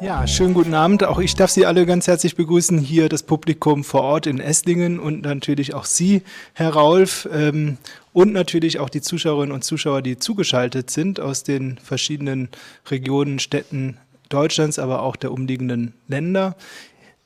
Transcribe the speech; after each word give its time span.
Ja, 0.00 0.26
schönen 0.26 0.52
guten 0.52 0.74
Abend. 0.74 1.04
Auch 1.04 1.18
ich 1.18 1.34
darf 1.36 1.50
Sie 1.50 1.64
alle 1.64 1.86
ganz 1.86 2.06
herzlich 2.06 2.36
begrüßen. 2.36 2.78
Hier 2.78 3.08
das 3.08 3.22
Publikum 3.22 3.84
vor 3.84 4.02
Ort 4.02 4.26
in 4.26 4.40
Esslingen 4.40 4.98
und 4.98 5.22
natürlich 5.22 5.74
auch 5.74 5.84
Sie, 5.84 6.22
Herr 6.54 6.70
Raulf, 6.70 7.28
ähm, 7.32 7.78
und 8.12 8.32
natürlich 8.32 8.78
auch 8.78 8.90
die 8.90 9.00
Zuschauerinnen 9.00 9.54
und 9.54 9.64
Zuschauer, 9.64 10.02
die 10.02 10.18
zugeschaltet 10.18 10.90
sind 10.90 11.18
aus 11.18 11.44
den 11.44 11.78
verschiedenen 11.78 12.48
Regionen, 12.90 13.38
Städten 13.38 13.96
Deutschlands, 14.28 14.78
aber 14.78 15.02
auch 15.02 15.16
der 15.16 15.32
umliegenden 15.32 15.94
Länder. 16.08 16.56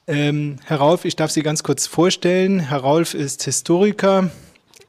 Ähm, 0.09 0.57
Herr 0.65 0.77
Raulf, 0.79 1.05
ich 1.05 1.17
darf 1.17 1.33
Sie 1.33 1.43
ganz 1.43 1.65
kurz 1.65 1.87
vorstellen. 1.87 2.61
Herr 2.61 2.79
Raulf 2.79 3.15
ist 3.15 3.43
Historiker. 3.43 4.31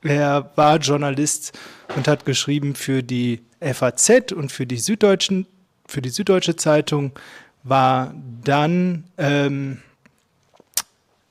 Er 0.03 0.51
war 0.55 0.77
Journalist 0.77 1.57
und 1.95 2.07
hat 2.07 2.25
geschrieben 2.25 2.75
für 2.75 3.01
die 3.01 3.41
FAZ 3.59 4.31
und 4.31 4.51
für 4.51 4.67
die 4.67 4.77
Süddeutschen, 4.77 5.47
für 5.87 6.01
die 6.01 6.09
Süddeutsche 6.09 6.55
Zeitung 6.55 7.13
war 7.63 8.13
dann 8.43 9.05
ähm, 9.17 9.81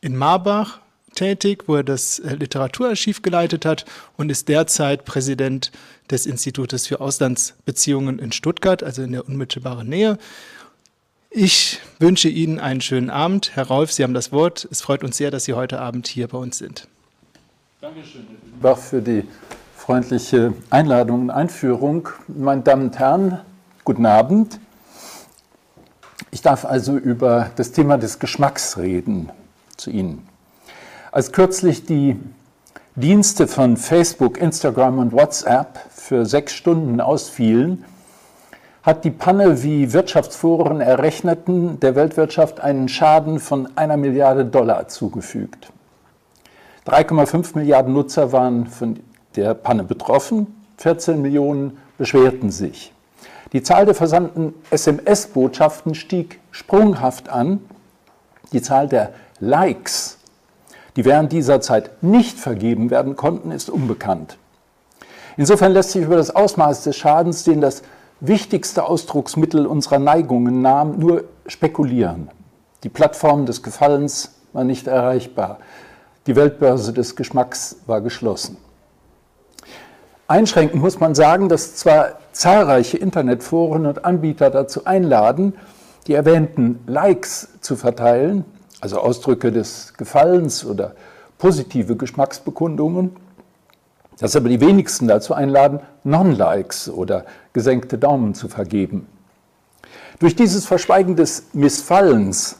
in 0.00 0.16
Marbach 0.16 0.80
tätig, 1.14 1.64
wo 1.66 1.76
er 1.76 1.84
das 1.84 2.18
äh, 2.18 2.34
Literaturarchiv 2.34 3.22
geleitet 3.22 3.64
hat 3.64 3.84
und 4.16 4.30
ist 4.30 4.48
derzeit 4.48 5.04
Präsident 5.04 5.70
des 6.10 6.26
Institutes 6.26 6.88
für 6.88 7.00
Auslandsbeziehungen 7.00 8.18
in 8.18 8.32
Stuttgart, 8.32 8.82
also 8.82 9.02
in 9.02 9.12
der 9.12 9.26
unmittelbaren 9.26 9.88
Nähe. 9.88 10.18
Ich 11.38 11.82
wünsche 11.98 12.30
Ihnen 12.30 12.58
einen 12.60 12.80
schönen 12.80 13.10
Abend. 13.10 13.56
Herr 13.56 13.66
Rolf, 13.66 13.92
Sie 13.92 14.02
haben 14.02 14.14
das 14.14 14.32
Wort. 14.32 14.66
Es 14.70 14.80
freut 14.80 15.04
uns 15.04 15.18
sehr, 15.18 15.30
dass 15.30 15.44
Sie 15.44 15.52
heute 15.52 15.78
Abend 15.80 16.06
hier 16.06 16.28
bei 16.28 16.38
uns 16.38 16.56
sind. 16.56 16.88
Dankeschön, 17.82 18.26
Herr 18.26 18.62
Bach, 18.62 18.78
für 18.78 19.02
die 19.02 19.22
freundliche 19.76 20.54
Einladung 20.70 21.20
und 21.24 21.30
Einführung. 21.30 22.08
Meine 22.26 22.62
Damen 22.62 22.86
und 22.86 22.98
Herren, 22.98 23.40
guten 23.84 24.06
Abend. 24.06 24.58
Ich 26.30 26.40
darf 26.40 26.64
also 26.64 26.96
über 26.96 27.50
das 27.56 27.70
Thema 27.70 27.98
des 27.98 28.18
Geschmacks 28.18 28.78
reden 28.78 29.28
zu 29.76 29.90
Ihnen. 29.90 30.26
Als 31.12 31.32
kürzlich 31.32 31.84
die 31.84 32.16
Dienste 32.94 33.46
von 33.46 33.76
Facebook, 33.76 34.38
Instagram 34.38 35.00
und 35.00 35.12
WhatsApp 35.12 35.80
für 35.90 36.24
sechs 36.24 36.54
Stunden 36.54 36.98
ausfielen, 37.02 37.84
hat 38.86 39.04
die 39.04 39.10
Panne, 39.10 39.64
wie 39.64 39.92
Wirtschaftsforen 39.92 40.80
errechneten, 40.80 41.80
der 41.80 41.96
Weltwirtschaft 41.96 42.60
einen 42.60 42.88
Schaden 42.88 43.40
von 43.40 43.68
einer 43.76 43.96
Milliarde 43.96 44.44
Dollar 44.44 44.86
zugefügt. 44.86 45.72
3,5 46.86 47.58
Milliarden 47.58 47.92
Nutzer 47.92 48.30
waren 48.30 48.68
von 48.68 49.00
der 49.34 49.54
Panne 49.54 49.82
betroffen, 49.82 50.46
14 50.78 51.20
Millionen 51.20 51.78
beschwerten 51.98 52.52
sich. 52.52 52.92
Die 53.52 53.64
Zahl 53.64 53.86
der 53.86 53.96
versandten 53.96 54.54
SMS-Botschaften 54.70 55.96
stieg 55.96 56.38
sprunghaft 56.52 57.28
an. 57.28 57.58
Die 58.52 58.62
Zahl 58.62 58.86
der 58.86 59.14
Likes, 59.40 60.18
die 60.94 61.04
während 61.04 61.32
dieser 61.32 61.60
Zeit 61.60 61.90
nicht 62.04 62.38
vergeben 62.38 62.90
werden 62.90 63.16
konnten, 63.16 63.50
ist 63.50 63.68
unbekannt. 63.68 64.38
Insofern 65.36 65.72
lässt 65.72 65.90
sich 65.90 66.04
über 66.04 66.16
das 66.16 66.34
Ausmaß 66.34 66.84
des 66.84 66.96
Schadens, 66.96 67.42
den 67.42 67.60
das 67.60 67.82
wichtigste 68.20 68.84
Ausdrucksmittel 68.84 69.66
unserer 69.66 69.98
Neigungen 69.98 70.62
nahm, 70.62 70.98
nur 70.98 71.24
spekulieren. 71.46 72.30
Die 72.82 72.88
Plattform 72.88 73.46
des 73.46 73.62
Gefallens 73.62 74.34
war 74.52 74.64
nicht 74.64 74.86
erreichbar. 74.86 75.58
Die 76.26 76.36
Weltbörse 76.36 76.92
des 76.92 77.16
Geschmacks 77.16 77.76
war 77.86 78.00
geschlossen. 78.00 78.56
Einschränkend 80.28 80.82
muss 80.82 80.98
man 80.98 81.14
sagen, 81.14 81.48
dass 81.48 81.76
zwar 81.76 82.18
zahlreiche 82.32 82.96
Internetforen 82.96 83.86
und 83.86 84.04
Anbieter 84.04 84.50
dazu 84.50 84.84
einladen, 84.84 85.54
die 86.06 86.14
erwähnten 86.14 86.80
Likes 86.86 87.48
zu 87.60 87.76
verteilen, 87.76 88.44
also 88.80 88.98
Ausdrücke 88.98 89.52
des 89.52 89.94
Gefallens 89.96 90.64
oder 90.64 90.94
positive 91.38 91.96
Geschmacksbekundungen, 91.96 93.16
dass 94.18 94.34
aber 94.34 94.48
die 94.48 94.60
wenigsten 94.60 95.06
dazu 95.06 95.34
einladen, 95.34 95.80
Non-Likes 96.04 96.88
oder 96.88 97.24
gesenkte 97.56 97.96
Daumen 97.96 98.34
zu 98.34 98.48
vergeben. 98.48 99.06
Durch 100.18 100.36
dieses 100.36 100.66
Verschweigen 100.66 101.16
des 101.16 101.54
Missfallens, 101.54 102.58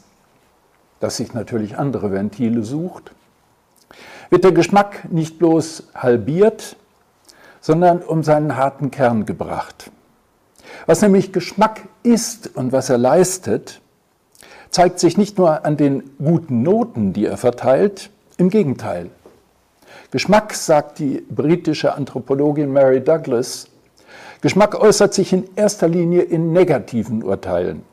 das 0.99 1.17
sich 1.17 1.35
natürlich 1.35 1.77
andere 1.77 2.11
Ventile 2.11 2.63
sucht, 2.63 3.11
wird 4.31 4.43
der 4.43 4.53
Geschmack 4.53 5.07
nicht 5.11 5.37
bloß 5.37 5.89
halbiert, 5.93 6.77
sondern 7.61 8.01
um 8.01 8.23
seinen 8.23 8.55
harten 8.55 8.89
Kern 8.89 9.27
gebracht. 9.27 9.91
Was 10.87 11.03
nämlich 11.03 11.31
Geschmack 11.31 11.81
ist 12.01 12.55
und 12.55 12.71
was 12.71 12.89
er 12.89 12.97
leistet, 12.97 13.81
zeigt 14.71 14.97
sich 14.97 15.15
nicht 15.15 15.37
nur 15.37 15.63
an 15.63 15.77
den 15.77 16.09
guten 16.17 16.63
Noten, 16.63 17.13
die 17.13 17.27
er 17.27 17.37
verteilt, 17.37 18.09
im 18.37 18.49
Gegenteil. 18.49 19.11
Geschmack, 20.09 20.55
sagt 20.55 20.97
die 20.97 21.23
britische 21.29 21.93
Anthropologin 21.93 22.73
Mary 22.73 23.03
Douglas, 23.03 23.67
Geschmack 24.41 24.75
äußert 24.75 25.13
sich 25.13 25.33
in 25.33 25.49
erster 25.55 25.87
Linie 25.87 26.21
in 26.21 26.53
negativen 26.53 27.23
Urteilen. 27.23 27.83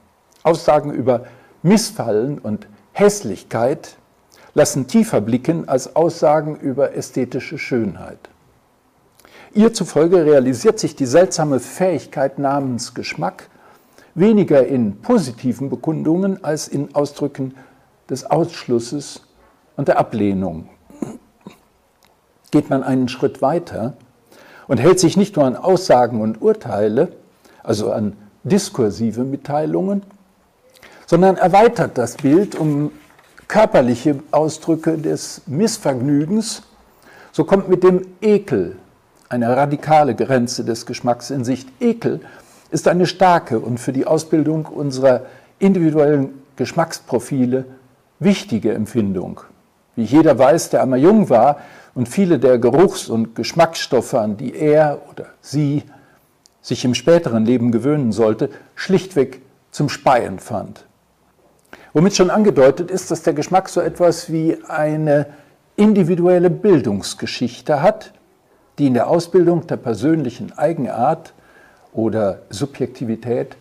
Aussagen 0.42 0.92
über 0.92 1.24
Missfallen 1.62 2.38
und 2.38 2.66
Hässlichkeit 2.92 3.96
lassen 4.52 4.86
tiefer 4.86 5.20
blicken 5.20 5.68
als 5.68 5.96
Aussagen 5.96 6.56
über 6.56 6.94
ästhetische 6.94 7.58
Schönheit. 7.58 8.18
Ihr 9.54 9.72
zufolge 9.72 10.24
realisiert 10.24 10.78
sich 10.78 10.96
die 10.96 11.06
seltsame 11.06 11.60
Fähigkeit 11.60 12.38
namens 12.38 12.94
Geschmack 12.94 13.48
weniger 14.14 14.66
in 14.66 15.00
positiven 15.00 15.70
Bekundungen 15.70 16.42
als 16.44 16.68
in 16.68 16.94
Ausdrücken 16.94 17.54
des 18.08 18.30
Ausschlusses 18.30 19.22
und 19.76 19.88
der 19.88 19.98
Ablehnung. 19.98 20.68
Geht 22.50 22.70
man 22.70 22.82
einen 22.82 23.08
Schritt 23.08 23.42
weiter 23.42 23.96
und 24.68 24.78
hält 24.78 25.00
sich 25.00 25.16
nicht 25.16 25.36
nur 25.36 25.44
an 25.44 25.56
Aussagen 25.56 26.20
und 26.20 26.40
Urteile, 26.40 27.08
also 27.62 27.92
an 27.92 28.14
diskursive 28.44 29.24
Mitteilungen, 29.24 30.02
sondern 31.06 31.36
erweitert 31.36 31.98
das 31.98 32.16
Bild 32.16 32.54
um 32.54 32.92
körperliche 33.48 34.20
Ausdrücke 34.30 34.98
des 34.98 35.42
Missvergnügens, 35.46 36.62
so 37.32 37.44
kommt 37.44 37.68
mit 37.68 37.82
dem 37.82 38.06
Ekel 38.20 38.76
eine 39.28 39.56
radikale 39.56 40.14
Grenze 40.14 40.64
des 40.64 40.86
Geschmacks 40.86 41.30
in 41.30 41.44
Sicht. 41.44 41.68
Ekel 41.80 42.20
ist 42.70 42.88
eine 42.88 43.06
starke 43.06 43.58
und 43.58 43.78
für 43.78 43.92
die 43.92 44.06
Ausbildung 44.06 44.66
unserer 44.66 45.22
individuellen 45.58 46.42
Geschmacksprofile 46.56 47.64
wichtige 48.20 48.72
Empfindung. 48.72 49.40
Wie 49.96 50.04
jeder 50.04 50.38
weiß, 50.38 50.70
der 50.70 50.82
einmal 50.82 50.98
jung 50.98 51.30
war 51.30 51.58
und 51.94 52.08
viele 52.08 52.38
der 52.38 52.58
Geruchs- 52.58 53.08
und 53.08 53.34
Geschmacksstoffe, 53.34 54.14
an 54.14 54.36
die 54.36 54.54
er 54.54 55.02
oder 55.10 55.26
sie 55.40 55.84
sich 56.60 56.84
im 56.84 56.94
späteren 56.94 57.44
Leben 57.44 57.72
gewöhnen 57.72 58.10
sollte, 58.12 58.50
schlichtweg 58.74 59.42
zum 59.70 59.88
Speien 59.88 60.38
fand. 60.38 60.86
Womit 61.92 62.16
schon 62.16 62.30
angedeutet 62.30 62.90
ist, 62.90 63.10
dass 63.10 63.22
der 63.22 63.34
Geschmack 63.34 63.68
so 63.68 63.80
etwas 63.80 64.32
wie 64.32 64.58
eine 64.66 65.26
individuelle 65.76 66.50
Bildungsgeschichte 66.50 67.82
hat, 67.82 68.12
die 68.78 68.86
in 68.86 68.94
der 68.94 69.08
Ausbildung 69.08 69.66
der 69.66 69.76
persönlichen 69.76 70.56
Eigenart 70.58 71.34
oder 71.92 72.40
Subjektivität 72.50 73.56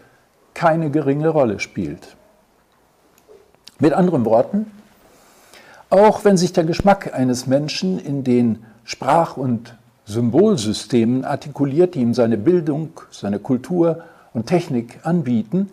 keine 0.54 0.90
geringe 0.90 1.30
Rolle 1.30 1.60
spielt. 1.60 2.16
Mit 3.80 3.94
anderen 3.94 4.26
Worten, 4.26 4.72
auch 5.94 6.26
wenn 6.26 6.38
sich 6.38 6.54
der 6.54 6.64
Geschmack 6.64 7.14
eines 7.14 7.46
Menschen 7.46 8.00
in 8.00 8.24
den 8.24 8.66
Sprach- 8.84 9.38
und 9.38 9.78
Symbolsystemen 10.06 11.24
artikuliert, 11.24 11.94
die 11.94 12.00
ihm 12.00 12.16
seine 12.16 12.38
Bildung, 12.38 12.90
seine 13.12 13.38
Kultur 13.38 14.02
und 14.34 14.48
Technik 14.48 15.00
anbieten, 15.04 15.70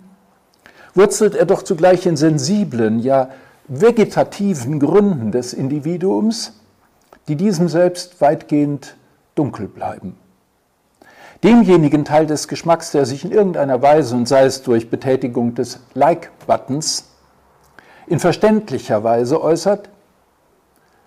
wurzelt 0.95 1.35
er 1.35 1.47
doch 1.47 1.63
zugleich 1.63 2.05
in 2.05 2.19
sensiblen, 2.19 3.01
ja 3.01 3.31
vegetativen 3.67 4.79
Gründen 4.79 5.33
des 5.33 5.55
Individuums, 5.55 6.53
die 7.27 7.37
diesem 7.37 7.69
selbst 7.69 8.21
weitgehend 8.21 8.97
dunkel 9.37 9.69
bleiben. 9.69 10.17
Demjenigen 11.43 12.05
Teil 12.05 12.27
des 12.27 12.47
Geschmacks, 12.47 12.91
der 12.93 13.07
sich 13.07 13.25
in 13.25 13.33
irgendeiner 13.33 13.81
Weise, 13.81 14.17
und 14.17 14.29
sei 14.29 14.45
es 14.45 14.63
durch 14.63 14.91
Betätigung 14.91 15.55
des 15.55 15.81
Like-Buttons, 15.95 17.07
in 18.07 18.19
verständlicher 18.19 19.03
Weise 19.03 19.43
äußert, 19.43 19.89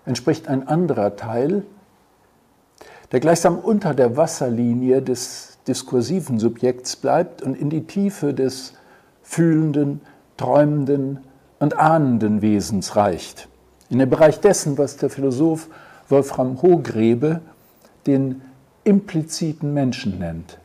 entspricht 0.06 0.48
ein 0.48 0.68
anderer 0.68 1.16
Teil, 1.16 1.64
der 3.12 3.20
gleichsam 3.20 3.58
unter 3.58 3.94
der 3.94 4.16
Wasserlinie 4.16 5.02
des 5.02 5.58
diskursiven 5.66 6.38
Subjekts 6.38 6.96
bleibt 6.96 7.42
und 7.42 7.56
in 7.56 7.70
die 7.70 7.86
Tiefe 7.86 8.34
des 8.34 8.74
fühlenden, 9.22 10.00
träumenden 10.36 11.20
und 11.58 11.78
ahnenden 11.78 12.42
Wesens 12.42 12.96
reicht. 12.96 13.48
In 13.88 13.98
den 13.98 14.10
Bereich 14.10 14.40
dessen, 14.40 14.76
was 14.78 14.96
der 14.96 15.10
Philosoph 15.10 15.68
Wolfram 16.08 16.60
Hohgrebe 16.60 17.40
den 18.06 18.42
impliziten 18.84 19.72
Menschen 19.72 20.18
nennt. 20.18 20.58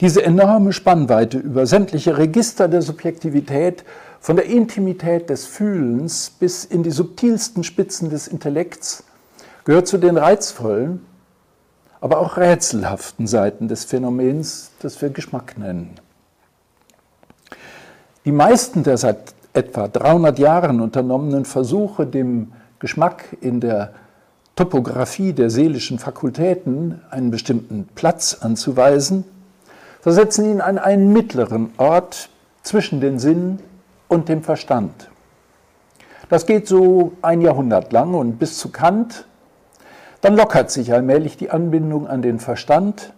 Diese 0.00 0.22
enorme 0.22 0.72
Spannweite 0.72 1.38
über 1.38 1.66
sämtliche 1.66 2.18
Register 2.18 2.68
der 2.68 2.82
Subjektivität, 2.82 3.84
von 4.26 4.34
der 4.34 4.46
Intimität 4.46 5.30
des 5.30 5.46
Fühlens 5.46 6.30
bis 6.30 6.64
in 6.64 6.82
die 6.82 6.90
subtilsten 6.90 7.62
Spitzen 7.62 8.10
des 8.10 8.26
Intellekts, 8.26 9.04
gehört 9.64 9.86
zu 9.86 9.98
den 9.98 10.16
reizvollen, 10.16 11.06
aber 12.00 12.18
auch 12.18 12.36
rätselhaften 12.36 13.28
Seiten 13.28 13.68
des 13.68 13.84
Phänomens, 13.84 14.72
das 14.80 15.00
wir 15.00 15.10
Geschmack 15.10 15.56
nennen. 15.56 15.94
Die 18.24 18.32
meisten 18.32 18.82
der 18.82 18.96
seit 18.96 19.32
etwa 19.52 19.86
300 19.86 20.40
Jahren 20.40 20.80
unternommenen 20.80 21.44
Versuche, 21.44 22.04
dem 22.04 22.50
Geschmack 22.80 23.36
in 23.40 23.60
der 23.60 23.94
Topographie 24.56 25.34
der 25.34 25.50
seelischen 25.50 26.00
Fakultäten 26.00 27.00
einen 27.10 27.30
bestimmten 27.30 27.88
Platz 27.94 28.38
anzuweisen, 28.40 29.22
versetzen 30.00 30.50
ihn 30.50 30.60
an 30.60 30.78
einen 30.78 31.12
mittleren 31.12 31.70
Ort 31.76 32.28
zwischen 32.64 33.00
den 33.00 33.20
Sinnen 33.20 33.60
und 34.08 34.28
dem 34.28 34.42
Verstand. 34.42 35.10
Das 36.28 36.46
geht 36.46 36.66
so 36.66 37.12
ein 37.22 37.40
Jahrhundert 37.40 37.92
lang 37.92 38.14
und 38.14 38.38
bis 38.38 38.58
zu 38.58 38.70
Kant. 38.70 39.26
Dann 40.20 40.36
lockert 40.36 40.70
sich 40.70 40.92
allmählich 40.92 41.36
die 41.36 41.50
Anbindung 41.50 42.08
an 42.08 42.22
den 42.22 42.40
Verstand 42.40 43.12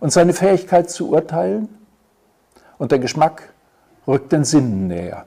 und 0.00 0.12
seine 0.12 0.32
Fähigkeit 0.32 0.90
zu 0.90 1.10
urteilen 1.10 1.68
und 2.78 2.92
der 2.92 2.98
Geschmack 2.98 3.52
rückt 4.06 4.32
den 4.32 4.44
Sinnen 4.44 4.86
näher. 4.86 5.26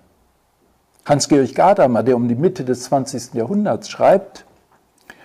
Hans-Georg 1.05 1.55
Gadamer, 1.55 2.03
der 2.03 2.15
um 2.15 2.27
die 2.27 2.35
Mitte 2.35 2.65
des 2.65 2.83
20. 2.83 3.33
Jahrhunderts 3.33 3.89
schreibt, 3.89 4.45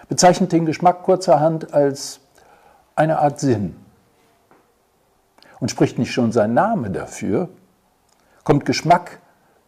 bezeichnet 0.08 0.52
den 0.52 0.66
Geschmack 0.66 1.02
kurzerhand 1.02 1.72
als 1.72 2.20
eine 2.94 3.18
Art 3.18 3.40
Sinn. 3.40 3.76
Und 5.58 5.70
spricht 5.70 5.98
nicht 5.98 6.12
schon 6.12 6.32
sein 6.32 6.54
Name 6.54 6.90
dafür? 6.90 7.48
Kommt 8.44 8.66
Geschmack 8.66 9.21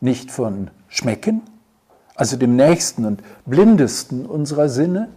nicht 0.04 0.30
von 0.30 0.70
Schmecken, 0.88 1.42
also 2.14 2.36
dem 2.36 2.54
nächsten 2.54 3.04
und 3.04 3.22
blindesten 3.46 4.26
unserer 4.26 4.68
Sinne? 4.68 5.08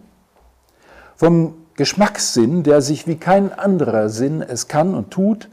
Vom 1.15 1.53
Geschmackssinn, 1.75 2.63
der 2.63 2.81
sich 2.81 3.05
wie 3.05 3.17
kein 3.17 3.53
anderer 3.53 4.09
Sinn 4.09 4.41
es 4.41 4.67
kann 4.67 4.95
und 4.95 5.11
tut, 5.11 5.49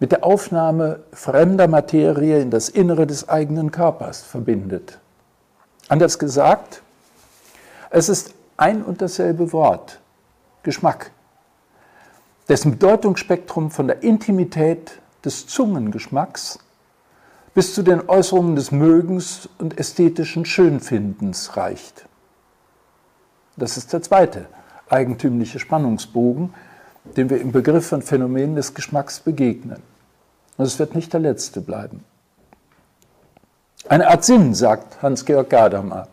mit 0.00 0.10
der 0.10 0.24
Aufnahme 0.24 1.00
fremder 1.12 1.68
Materie 1.68 2.40
in 2.40 2.50
das 2.50 2.68
Innere 2.68 3.06
des 3.06 3.28
eigenen 3.28 3.70
Körpers 3.70 4.22
verbindet. 4.22 4.98
Anders 5.88 6.18
gesagt, 6.18 6.82
es 7.90 8.08
ist 8.08 8.34
ein 8.56 8.82
und 8.82 9.00
dasselbe 9.00 9.52
Wort, 9.52 10.00
Geschmack, 10.62 11.10
dessen 12.48 12.72
Bedeutungsspektrum 12.72 13.70
von 13.70 13.86
der 13.86 14.02
Intimität 14.02 15.00
des 15.24 15.46
Zungengeschmacks 15.46 16.58
bis 17.54 17.74
zu 17.74 17.82
den 17.82 18.08
Äußerungen 18.08 18.56
des 18.56 18.72
Mögens 18.72 19.48
und 19.58 19.78
ästhetischen 19.78 20.44
Schönfindens 20.44 21.56
reicht. 21.56 22.06
Das 23.56 23.76
ist 23.76 23.92
der 23.92 24.02
zweite 24.02 24.46
eigentümliche 24.88 25.60
Spannungsbogen, 25.60 26.52
dem 27.16 27.30
wir 27.30 27.40
im 27.40 27.52
Begriff 27.52 27.86
von 27.88 28.02
Phänomenen 28.02 28.56
des 28.56 28.74
Geschmacks 28.74 29.20
begegnen. 29.20 29.82
Und 30.56 30.64
es 30.64 30.78
wird 30.78 30.94
nicht 30.94 31.12
der 31.12 31.20
letzte 31.20 31.60
bleiben. 31.60 32.04
Eine 33.88 34.08
Art 34.08 34.24
Sinn, 34.24 34.54
sagt 34.54 35.02
Hans-Georg 35.02 35.50
Gadamer. 35.50 36.08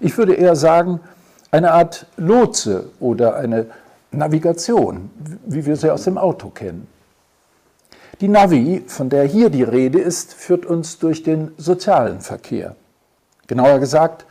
Ich 0.00 0.18
würde 0.18 0.34
eher 0.34 0.56
sagen, 0.56 1.00
eine 1.50 1.72
Art 1.72 2.06
Lotse 2.16 2.90
oder 2.98 3.36
eine 3.36 3.66
Navigation, 4.10 5.10
wie 5.46 5.64
wir 5.64 5.76
sie 5.76 5.90
aus 5.90 6.04
dem 6.04 6.18
Auto 6.18 6.50
kennen. 6.50 6.88
Die 8.22 8.28
Navi, 8.28 8.84
von 8.86 9.10
der 9.10 9.24
hier 9.24 9.50
die 9.50 9.64
Rede 9.64 9.98
ist, 9.98 10.32
führt 10.32 10.64
uns 10.64 11.00
durch 11.00 11.24
den 11.24 11.50
sozialen 11.56 12.20
Verkehr. 12.20 12.76
Genauer 13.48 13.80
gesagt, 13.80 14.26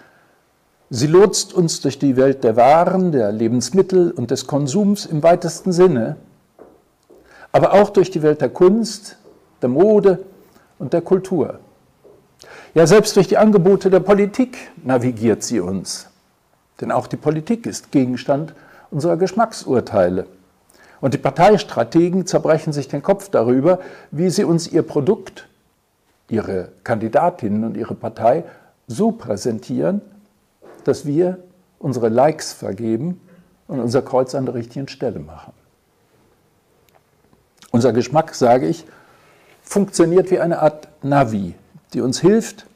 sie 0.90 1.08
lotst 1.08 1.54
uns 1.54 1.82
durch 1.82 2.00
die 2.00 2.16
Welt 2.16 2.46
der 2.46 2.56
Waren, 2.56 3.12
der 3.12 3.34
Lebensmittel 3.34 4.12
und 4.12 4.32
des 4.32 4.48
Konsums 4.48 5.06
im 5.06 5.24
weitesten 5.24 5.74
Sinne, 5.74 6.16
aber 7.52 7.74
auch 7.74 7.90
durch 7.90 8.10
die 8.10 8.22
Welt 8.22 8.40
der 8.40 8.48
Kunst, 8.48 9.18
der 9.62 9.68
Mode 9.68 10.24
und 10.80 10.94
der 10.94 11.02
Kultur. 11.02 11.60
Ja, 12.74 12.88
selbst 12.88 13.18
durch 13.18 13.28
die 13.28 13.38
Angebote 13.38 13.90
der 13.90 14.00
Politik 14.00 14.58
navigiert 14.86 15.44
sie 15.44 15.60
uns. 15.60 16.08
Denn 16.80 16.94
auch 16.94 17.08
die 17.08 17.18
Politik 17.18 17.66
ist 17.66 17.92
Gegenstand 17.92 18.54
unserer 18.90 19.18
Geschmacksurteile. 19.18 20.28
Und 21.02 21.16
die 21.16 21.18
Parteistrategen 21.18 22.28
zerbrechen 22.28 22.72
sich 22.72 22.88
den 22.88 23.02
Kopf 23.02 23.30
darüber, 23.30 23.80
wie 24.12 24.30
sie 24.30 24.44
uns 24.44 24.68
ihr 24.68 24.84
Produkt, 24.84 25.48
ihre 26.30 26.70
Kandidatinnen 26.84 27.64
und 27.66 27.76
ihre 27.76 27.96
Partei 27.96 28.46
so 28.88 29.12
präsentieren, 29.12 30.02
dass 30.84 31.06
wir 31.06 31.40
unsere 31.80 32.10
Likes 32.10 32.54
vergeben 32.54 33.20
und 33.68 33.80
unser 33.80 34.04
Kreuz 34.04 34.36
an 34.36 34.46
der 34.46 34.54
richtigen 34.54 34.88
Stelle 34.88 35.20
machen. 35.20 35.54
Unser 37.72 37.94
Geschmack, 37.94 38.36
sage 38.36 38.68
ich, 38.68 38.86
funktioniert 39.64 40.30
wie 40.30 40.40
eine 40.40 40.60
Art 40.60 40.90
Navi, 41.02 41.56
die 41.94 42.02
uns 42.02 42.20
hilft, 42.20 42.68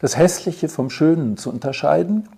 das 0.00 0.16
Hässliche 0.16 0.68
vom 0.68 0.90
Schönen 0.90 1.36
zu 1.36 1.50
unterscheiden, 1.50 2.28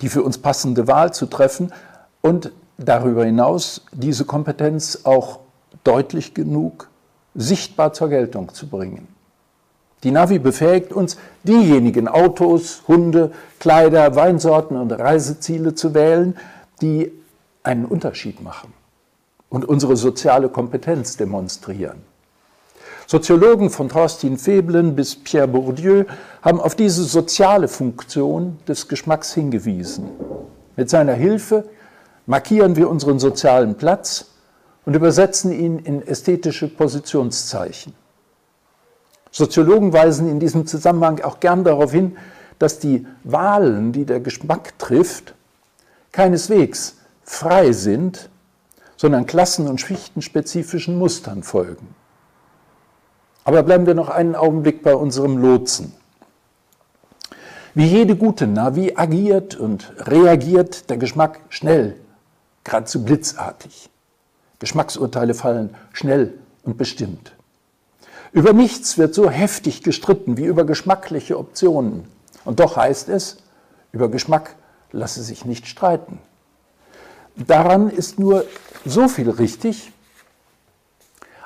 die 0.00 0.08
für 0.08 0.22
uns 0.22 0.38
passende 0.38 0.86
Wahl 0.86 1.12
zu 1.12 1.26
treffen 1.26 1.72
und 2.20 2.52
darüber 2.78 3.24
hinaus 3.24 3.84
diese 3.92 4.24
Kompetenz 4.24 5.00
auch 5.04 5.40
deutlich 5.84 6.32
genug 6.32 6.88
sichtbar 7.34 7.92
zur 7.92 8.08
Geltung 8.08 8.54
zu 8.54 8.68
bringen. 8.68 9.08
Die 10.04 10.12
Navi 10.12 10.38
befähigt 10.38 10.92
uns, 10.92 11.18
diejenigen 11.42 12.06
Autos, 12.06 12.82
Hunde, 12.86 13.32
Kleider, 13.58 14.14
Weinsorten 14.14 14.76
und 14.76 14.92
Reiseziele 14.92 15.74
zu 15.74 15.92
wählen, 15.92 16.36
die 16.80 17.12
einen 17.64 17.84
Unterschied 17.84 18.40
machen 18.40 18.72
und 19.48 19.64
unsere 19.64 19.96
soziale 19.96 20.48
Kompetenz 20.48 21.16
demonstrieren. 21.16 22.02
Soziologen 23.06 23.70
von 23.70 23.88
Thorstein 23.88 24.38
Veblen 24.38 24.94
bis 24.94 25.16
Pierre 25.16 25.48
Bourdieu 25.48 26.04
haben 26.42 26.60
auf 26.60 26.74
diese 26.74 27.04
soziale 27.04 27.66
Funktion 27.66 28.58
des 28.68 28.86
Geschmacks 28.86 29.32
hingewiesen. 29.32 30.10
Mit 30.76 30.90
seiner 30.90 31.14
Hilfe 31.14 31.64
markieren 32.28 32.76
wir 32.76 32.90
unseren 32.90 33.18
sozialen 33.18 33.76
Platz 33.76 34.26
und 34.84 34.94
übersetzen 34.94 35.50
ihn 35.50 35.78
in 35.78 36.06
ästhetische 36.06 36.68
Positionszeichen. 36.68 37.94
Soziologen 39.30 39.92
weisen 39.92 40.28
in 40.28 40.38
diesem 40.38 40.66
Zusammenhang 40.66 41.20
auch 41.22 41.40
gern 41.40 41.64
darauf 41.64 41.90
hin, 41.92 42.16
dass 42.58 42.78
die 42.78 43.06
Wahlen, 43.24 43.92
die 43.92 44.04
der 44.04 44.20
Geschmack 44.20 44.78
trifft, 44.78 45.34
keineswegs 46.12 46.96
frei 47.22 47.72
sind, 47.72 48.28
sondern 48.96 49.26
klassen- 49.26 49.66
und 49.66 49.80
schichtenspezifischen 49.80 50.98
Mustern 50.98 51.42
folgen. 51.42 51.94
Aber 53.44 53.62
bleiben 53.62 53.86
wir 53.86 53.94
noch 53.94 54.10
einen 54.10 54.34
Augenblick 54.34 54.82
bei 54.82 54.94
unserem 54.94 55.38
Lotsen. 55.38 55.94
Wie 57.74 57.86
jede 57.86 58.16
gute 58.16 58.46
Navi 58.46 58.92
agiert 58.96 59.54
und 59.56 59.92
reagiert 59.98 60.90
der 60.90 60.98
Geschmack 60.98 61.40
schnell, 61.48 61.96
geradezu 62.64 63.04
blitzartig. 63.04 63.90
Geschmacksurteile 64.58 65.34
fallen 65.34 65.74
schnell 65.92 66.34
und 66.64 66.78
bestimmt. 66.78 67.34
Über 68.32 68.52
nichts 68.52 68.98
wird 68.98 69.14
so 69.14 69.30
heftig 69.30 69.82
gestritten 69.82 70.36
wie 70.36 70.44
über 70.44 70.64
geschmackliche 70.64 71.38
Optionen. 71.38 72.04
Und 72.44 72.60
doch 72.60 72.76
heißt 72.76 73.08
es, 73.08 73.38
über 73.92 74.10
Geschmack 74.10 74.54
lasse 74.92 75.22
sich 75.22 75.44
nicht 75.44 75.66
streiten. 75.66 76.18
Daran 77.36 77.88
ist 77.88 78.18
nur 78.18 78.44
so 78.84 79.08
viel 79.08 79.30
richtig, 79.30 79.92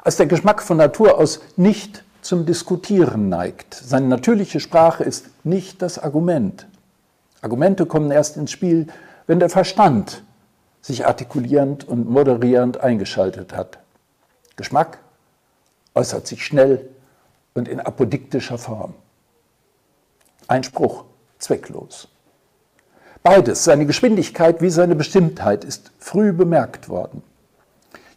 als 0.02 0.16
der 0.16 0.26
Geschmack 0.26 0.62
von 0.62 0.76
Natur 0.76 1.18
aus 1.18 1.40
nicht 1.56 2.02
zum 2.22 2.46
Diskutieren 2.46 3.28
neigt. 3.28 3.74
Seine 3.74 4.06
natürliche 4.06 4.58
Sprache 4.58 5.04
ist 5.04 5.26
nicht 5.44 5.82
das 5.82 5.98
Argument. 5.98 6.66
Argumente 7.40 7.86
kommen 7.86 8.10
erst 8.10 8.36
ins 8.36 8.50
Spiel, 8.50 8.86
wenn 9.26 9.38
der 9.38 9.50
Verstand 9.50 10.22
sich 10.82 11.06
artikulierend 11.06 11.86
und 11.86 12.10
moderierend 12.10 12.80
eingeschaltet 12.80 13.54
hat. 13.54 13.78
Geschmack 14.56 14.98
äußert 15.94 16.26
sich 16.26 16.44
schnell 16.44 16.88
und 17.54 17.68
in 17.68 17.80
apodiktischer 17.80 18.58
Form. 18.58 18.94
Einspruch, 20.48 21.04
zwecklos. 21.38 22.08
Beides, 23.22 23.64
seine 23.64 23.86
Geschwindigkeit 23.86 24.60
wie 24.60 24.70
seine 24.70 24.96
Bestimmtheit, 24.96 25.64
ist 25.64 25.92
früh 25.98 26.32
bemerkt 26.32 26.88
worden. 26.88 27.22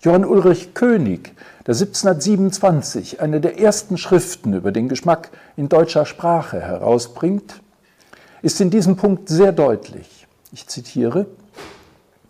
Johann 0.01 0.25
Ulrich 0.25 0.73
König, 0.73 1.35
der 1.67 1.75
1727 1.75 3.21
eine 3.21 3.39
der 3.41 3.59
ersten 3.59 3.97
Schriften 3.97 4.53
über 4.53 4.71
den 4.71 4.89
Geschmack 4.89 5.29
in 5.57 5.69
deutscher 5.69 6.05
Sprache 6.05 6.59
herausbringt, 6.59 7.61
ist 8.41 8.61
in 8.61 8.69
diesem 8.69 8.97
Punkt 8.97 9.29
sehr 9.29 9.51
deutlich. 9.51 10.27
Ich 10.51 10.67
zitiere, 10.67 11.27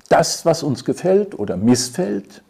das, 0.09 0.45
was 0.45 0.63
uns 0.63 0.85
gefällt 0.85 1.37
oder 1.37 1.57
missfällt, 1.57 2.43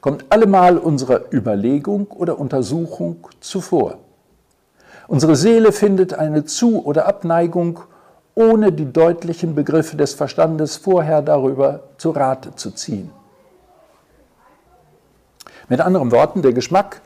kommt 0.00 0.24
allemal 0.30 0.78
unserer 0.78 1.32
Überlegung 1.32 2.06
oder 2.08 2.38
Untersuchung 2.38 3.28
zuvor. 3.40 3.98
Unsere 5.08 5.36
Seele 5.36 5.72
findet 5.72 6.14
eine 6.14 6.44
Zu- 6.44 6.84
oder 6.84 7.06
Abneigung, 7.06 7.80
ohne 8.34 8.72
die 8.72 8.90
deutlichen 8.92 9.54
Begriffe 9.54 9.96
des 9.96 10.14
Verstandes 10.14 10.76
vorher 10.76 11.20
darüber 11.20 11.80
zu 11.98 12.10
Rate 12.10 12.54
zu 12.54 12.70
ziehen. 12.70 13.10
Mit 15.68 15.80
anderen 15.80 16.10
Worten, 16.10 16.42
der 16.42 16.52
Geschmack 16.52 17.00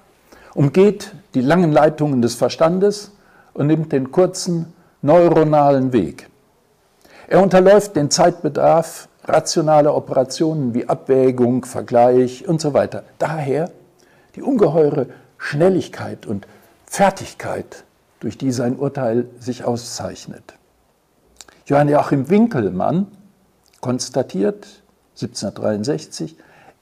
umgeht 0.54 1.14
die 1.34 1.40
langen 1.40 1.72
Leitungen 1.72 2.22
des 2.22 2.34
Verstandes 2.34 3.12
und 3.52 3.66
nimmt 3.66 3.92
den 3.92 4.12
kurzen 4.12 4.72
neuronalen 5.02 5.92
Weg. 5.92 6.28
Er 7.26 7.42
unterläuft 7.42 7.96
den 7.96 8.10
Zeitbedarf 8.10 9.08
rationaler 9.24 9.94
Operationen 9.94 10.74
wie 10.74 10.88
Abwägung, 10.88 11.64
Vergleich 11.64 12.46
und 12.46 12.60
so 12.60 12.74
weiter. 12.74 13.04
Daher 13.18 13.70
die 14.34 14.42
ungeheure 14.42 15.08
Schnelligkeit 15.38 16.26
und 16.26 16.46
Fertigkeit, 16.86 17.84
durch 18.20 18.38
die 18.38 18.52
sein 18.52 18.76
Urteil 18.76 19.26
sich 19.38 19.64
auszeichnet. 19.64 20.54
Johann 21.66 21.88
Joachim 21.88 22.28
Winkelmann 22.30 23.06
konstatiert 23.80 24.66
1763 25.14 26.36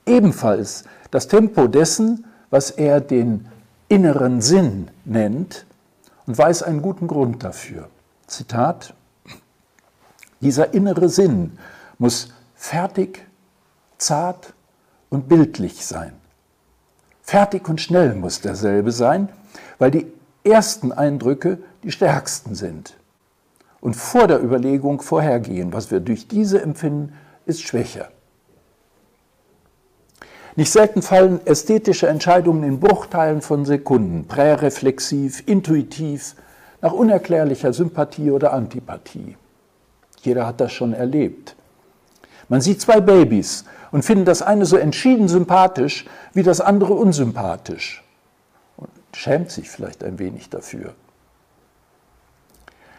ebenfalls 0.07 0.85
das 1.11 1.29
Tempo 1.29 1.67
dessen, 1.67 2.25
was 2.51 2.71
er 2.71 3.01
den 3.01 3.49
inneren 3.89 4.41
Sinn 4.41 4.89
nennt, 5.05 5.67
und 6.27 6.39
weiß 6.39 6.63
einen 6.63 6.83
guten 6.83 7.09
Grund 7.09 7.43
dafür. 7.43 7.89
Zitat, 8.27 8.95
dieser 10.41 10.73
innere 10.73 11.09
Sinn 11.09 11.59
muss 12.03 12.31
fertig, 12.57 13.25
zart 13.97 14.55
und 15.09 15.29
bildlich 15.29 15.87
sein. 15.87 16.15
Fertig 17.23 17.69
und 17.69 17.81
schnell 17.81 18.17
muss 18.17 18.41
derselbe 18.41 18.91
sein, 18.91 19.29
weil 19.79 19.93
die 19.93 20.13
ersten 20.43 20.91
Eindrücke 20.91 21.59
die 21.85 21.93
stärksten 21.93 22.57
sind 22.57 22.97
und 23.81 23.95
vor 23.95 24.27
der 24.27 24.43
Überlegung 24.43 25.01
vorhergehen. 25.01 25.73
Was 25.73 25.93
wir 25.93 26.01
durch 26.01 26.27
diese 26.27 26.61
empfinden, 26.61 27.13
ist 27.47 27.63
schwächer. 27.63 28.09
Nicht 30.57 30.73
selten 30.73 31.03
fallen 31.03 31.47
ästhetische 31.47 32.09
Entscheidungen 32.09 32.65
in 32.65 32.81
Bruchteilen 32.81 33.43
von 33.43 33.65
Sekunden, 33.65 34.27
präreflexiv, 34.27 35.45
intuitiv, 35.47 36.35
nach 36.81 36.93
unerklärlicher 36.93 37.73
Sympathie 37.73 38.33
oder 38.33 38.53
Antipathie. 38.53 39.37
Jeder 40.23 40.49
hat 40.49 40.61
das 40.61 40.73
schon 40.73 40.95
erlebt. 40.95 41.55
Man 42.53 42.61
sieht 42.61 42.83
zwei 42.83 43.01
Babys 43.01 43.65
und 43.93 44.05
findet 44.05 44.29
das 44.29 44.43
eine 44.43 44.67
so 44.67 44.77
entschieden 44.77 45.27
sympathisch 45.27 46.05
wie 46.35 46.43
das 46.43 46.61
andere 46.61 46.93
unsympathisch 46.93 48.05
und 48.77 48.91
schämt 49.15 49.51
sich 49.51 49.71
vielleicht 49.71 50.05
ein 50.05 50.19
wenig 50.19 50.51
dafür. 50.51 50.93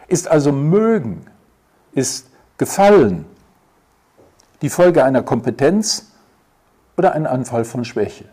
Ist 0.08 0.26
also 0.26 0.50
mögen, 0.50 1.24
ist 1.92 2.26
gefallen 2.58 3.26
die 4.60 4.70
Folge 4.70 5.04
einer 5.04 5.22
Kompetenz 5.22 6.10
oder 6.96 7.12
ein 7.12 7.24
Anfall 7.24 7.64
von 7.64 7.84
Schwäche? 7.84 8.24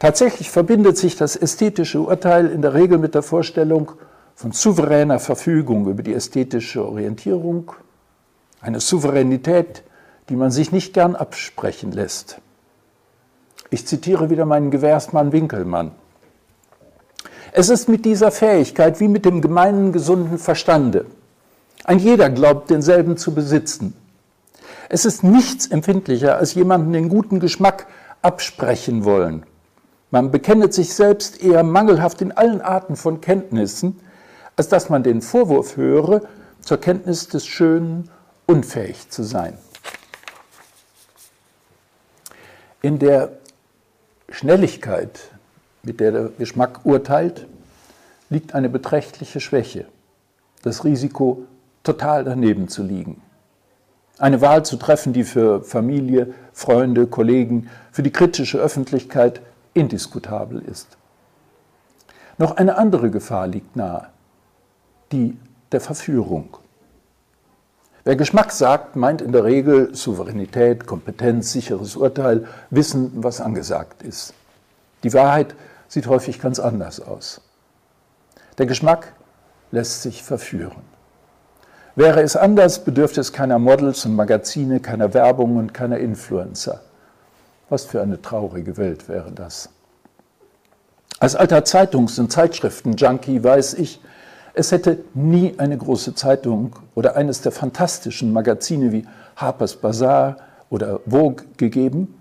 Tatsächlich 0.00 0.50
verbindet 0.50 0.98
sich 0.98 1.14
das 1.14 1.36
ästhetische 1.36 2.00
Urteil 2.00 2.48
in 2.48 2.62
der 2.62 2.74
Regel 2.74 2.98
mit 2.98 3.14
der 3.14 3.22
Vorstellung 3.22 3.92
von 4.34 4.50
souveräner 4.50 5.20
Verfügung 5.20 5.86
über 5.86 6.02
die 6.02 6.14
ästhetische 6.14 6.84
Orientierung 6.84 7.70
eine 8.62 8.80
Souveränität, 8.80 9.82
die 10.28 10.36
man 10.36 10.50
sich 10.50 10.72
nicht 10.72 10.94
gern 10.94 11.16
absprechen 11.16 11.92
lässt. 11.92 12.38
Ich 13.70 13.86
zitiere 13.86 14.30
wieder 14.30 14.46
meinen 14.46 14.70
Gewährsmann 14.70 15.32
Winkelmann. 15.32 15.90
Es 17.52 17.68
ist 17.68 17.88
mit 17.88 18.04
dieser 18.04 18.30
Fähigkeit 18.30 19.00
wie 19.00 19.08
mit 19.08 19.24
dem 19.26 19.42
gemeinen 19.42 19.92
gesunden 19.92 20.38
Verstande. 20.38 21.04
Ein 21.84 21.98
jeder 21.98 22.30
glaubt, 22.30 22.70
denselben 22.70 23.16
zu 23.16 23.34
besitzen. 23.34 23.94
Es 24.88 25.04
ist 25.04 25.24
nichts 25.24 25.66
empfindlicher, 25.66 26.36
als 26.36 26.54
jemanden 26.54 26.92
den 26.92 27.08
guten 27.08 27.40
Geschmack 27.40 27.86
absprechen 28.22 29.04
wollen. 29.04 29.44
Man 30.10 30.30
bekennet 30.30 30.72
sich 30.72 30.94
selbst 30.94 31.42
eher 31.42 31.62
mangelhaft 31.62 32.22
in 32.22 32.32
allen 32.32 32.60
Arten 32.60 32.96
von 32.96 33.20
Kenntnissen, 33.20 33.98
als 34.56 34.68
dass 34.68 34.88
man 34.88 35.02
den 35.02 35.20
Vorwurf 35.20 35.76
höre, 35.76 36.22
zur 36.60 36.78
Kenntnis 36.78 37.28
des 37.28 37.46
Schönen 37.46 38.08
unfähig 38.52 39.08
zu 39.08 39.22
sein. 39.22 39.56
In 42.82 42.98
der 42.98 43.32
Schnelligkeit, 44.28 45.30
mit 45.82 46.00
der 46.00 46.12
der 46.12 46.28
Geschmack 46.38 46.84
urteilt, 46.84 47.46
liegt 48.28 48.54
eine 48.54 48.68
beträchtliche 48.68 49.40
Schwäche, 49.40 49.86
das 50.62 50.84
Risiko, 50.84 51.46
total 51.82 52.24
daneben 52.24 52.68
zu 52.68 52.82
liegen. 52.82 53.22
Eine 54.18 54.42
Wahl 54.42 54.66
zu 54.66 54.76
treffen, 54.76 55.14
die 55.14 55.24
für 55.24 55.64
Familie, 55.64 56.34
Freunde, 56.52 57.06
Kollegen, 57.06 57.70
für 57.90 58.02
die 58.02 58.12
kritische 58.12 58.58
Öffentlichkeit 58.58 59.40
indiskutabel 59.72 60.60
ist. 60.60 60.98
Noch 62.36 62.58
eine 62.58 62.76
andere 62.76 63.10
Gefahr 63.10 63.46
liegt 63.46 63.76
nahe, 63.76 64.08
die 65.10 65.38
der 65.72 65.80
Verführung. 65.80 66.58
Wer 68.04 68.16
Geschmack 68.16 68.50
sagt, 68.50 68.96
meint 68.96 69.22
in 69.22 69.30
der 69.30 69.44
Regel 69.44 69.94
Souveränität, 69.94 70.86
Kompetenz, 70.86 71.52
sicheres 71.52 71.94
Urteil, 71.94 72.48
Wissen, 72.70 73.12
was 73.14 73.40
angesagt 73.40 74.02
ist. 74.02 74.34
Die 75.04 75.12
Wahrheit 75.12 75.54
sieht 75.86 76.08
häufig 76.08 76.40
ganz 76.40 76.58
anders 76.58 77.00
aus. 77.00 77.40
Der 78.58 78.66
Geschmack 78.66 79.12
lässt 79.70 80.02
sich 80.02 80.24
verführen. 80.24 80.82
Wäre 81.94 82.22
es 82.22 82.36
anders, 82.36 82.84
bedürfte 82.84 83.20
es 83.20 83.32
keiner 83.32 83.60
Models 83.60 84.04
und 84.04 84.16
Magazine, 84.16 84.80
keiner 84.80 85.14
Werbung 85.14 85.56
und 85.56 85.72
keiner 85.72 85.98
Influencer. 85.98 86.80
Was 87.68 87.84
für 87.84 88.02
eine 88.02 88.20
traurige 88.20 88.76
Welt 88.78 89.08
wäre 89.08 89.30
das. 89.30 89.68
Als 91.20 91.36
alter 91.36 91.64
Zeitungs- 91.64 92.18
und 92.18 92.32
Zeitschriften-Junkie 92.32 93.44
weiß 93.44 93.74
ich, 93.74 94.00
es 94.54 94.72
hätte 94.72 95.04
nie 95.14 95.54
eine 95.58 95.78
große 95.78 96.14
Zeitung 96.14 96.76
oder 96.94 97.16
eines 97.16 97.40
der 97.40 97.52
fantastischen 97.52 98.32
Magazine 98.32 98.92
wie 98.92 99.06
Harper's 99.36 99.76
Bazaar 99.76 100.36
oder 100.68 101.00
Vogue 101.06 101.44
gegeben, 101.56 102.14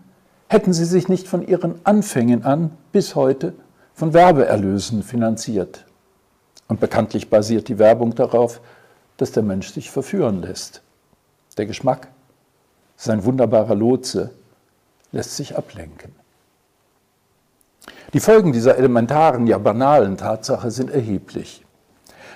hätten 0.47 0.73
sie 0.73 0.85
sich 0.85 1.07
nicht 1.07 1.27
von 1.27 1.45
ihren 1.45 1.75
Anfängen 1.85 2.43
an 2.43 2.71
bis 2.91 3.15
heute 3.15 3.53
von 3.93 4.13
Werbeerlösen 4.13 5.03
finanziert. 5.03 5.85
Und 6.67 6.79
bekanntlich 6.79 7.29
basiert 7.29 7.67
die 7.67 7.79
Werbung 7.79 8.15
darauf, 8.15 8.61
dass 9.17 9.31
der 9.31 9.43
Mensch 9.43 9.71
sich 9.71 9.91
verführen 9.91 10.41
lässt. 10.41 10.81
Der 11.57 11.65
Geschmack, 11.65 12.07
sein 12.95 13.25
wunderbarer 13.25 13.75
Lotse, 13.75 14.31
lässt 15.11 15.35
sich 15.35 15.57
ablenken. 15.57 16.13
Die 18.13 18.19
Folgen 18.19 18.53
dieser 18.53 18.77
elementaren, 18.77 19.47
ja 19.47 19.57
banalen 19.57 20.17
Tatsache 20.17 20.71
sind 20.71 20.91
erheblich. 20.91 21.65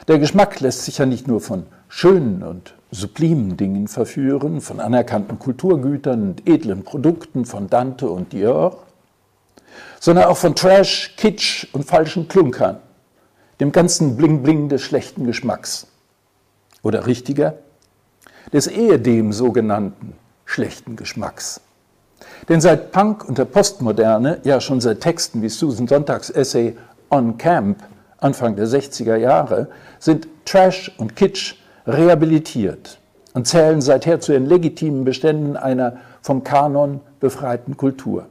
Der 0.07 0.19
Geschmack 0.19 0.59
lässt 0.59 0.85
sich 0.85 0.99
ja 0.99 1.05
nicht 1.05 1.27
nur 1.27 1.41
von 1.41 1.65
schönen 1.87 2.43
und 2.43 2.75
sublimen 2.91 3.57
Dingen 3.57 3.87
verführen, 3.87 4.61
von 4.61 4.79
anerkannten 4.79 5.39
Kulturgütern 5.39 6.29
und 6.29 6.47
edlen 6.47 6.83
Produkten 6.83 7.45
von 7.45 7.69
Dante 7.69 8.07
und 8.09 8.31
Dior, 8.31 8.83
sondern 9.99 10.25
auch 10.25 10.37
von 10.37 10.55
Trash, 10.55 11.15
Kitsch 11.17 11.67
und 11.73 11.85
falschen 11.85 12.27
Klunkern, 12.27 12.77
dem 13.59 13.71
ganzen 13.71 14.15
Bling-Bling 14.15 14.69
des 14.69 14.83
schlechten 14.83 15.25
Geschmacks. 15.25 15.87
Oder 16.83 17.07
richtiger, 17.07 17.55
des 18.53 18.67
ehedem 18.67 19.33
sogenannten 19.33 20.13
schlechten 20.45 20.95
Geschmacks. 20.95 21.61
Denn 22.47 22.61
seit 22.61 22.91
Punk 22.91 23.27
und 23.27 23.39
der 23.39 23.45
Postmoderne, 23.45 24.39
ja 24.43 24.61
schon 24.61 24.81
seit 24.81 25.01
Texten 25.01 25.41
wie 25.41 25.49
Susan 25.49 25.87
Sonntags 25.87 26.29
Essay 26.29 26.77
On 27.09 27.37
Camp 27.39 27.83
Anfang 28.25 28.55
der 28.55 28.65
60er 28.65 29.17
Jahre, 29.17 29.67
sind 29.99 30.27
Trash 30.45 30.91
und 30.97 31.15
Kitsch 31.15 31.57
rehabilitiert 31.85 32.97
und 33.35 33.47
zählen 33.47 33.81
seither 33.81 34.19
zu 34.19 34.31
den 34.31 34.47
legitimen 34.47 35.05
Beständen 35.05 35.55
einer 35.55 35.97
vom 36.23 36.43
Kanon 36.43 37.01
befreiten 37.19 37.77
Kultur. 37.77 38.25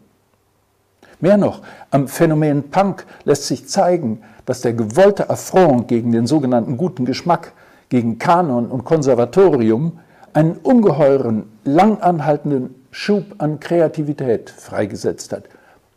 Mehr 1.20 1.36
noch, 1.36 1.62
am 1.92 2.08
Phänomen 2.08 2.72
Punk 2.72 3.06
lässt 3.22 3.46
sich 3.46 3.68
zeigen, 3.68 4.22
dass 4.46 4.62
der 4.62 4.72
gewollte 4.72 5.30
Affront 5.30 5.86
gegen 5.86 6.10
den 6.10 6.26
sogenannten 6.26 6.76
guten 6.76 7.04
Geschmack, 7.04 7.52
gegen 7.88 8.18
Kanon 8.18 8.66
und 8.66 8.84
Konservatorium 8.84 10.00
einen 10.32 10.56
ungeheuren, 10.56 11.44
langanhaltenden 11.62 12.74
Schub 12.90 13.36
an 13.38 13.60
Kreativität 13.60 14.50
freigesetzt 14.50 15.32
hat. 15.32 15.44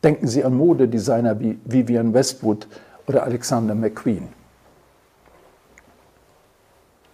Denken 0.03 0.27
Sie 0.27 0.43
an 0.43 0.55
Modedesigner 0.55 1.39
wie 1.39 1.57
Vivian 1.65 2.13
Westwood 2.13 2.67
oder 3.07 3.23
Alexander 3.23 3.73
McQueen. 3.73 4.27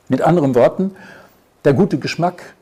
Mit 0.09 0.21
anderen 0.21 0.53
Worten, 0.55 0.95
der 1.63 1.73
gute 1.73 1.97
Geschmack 1.97 2.55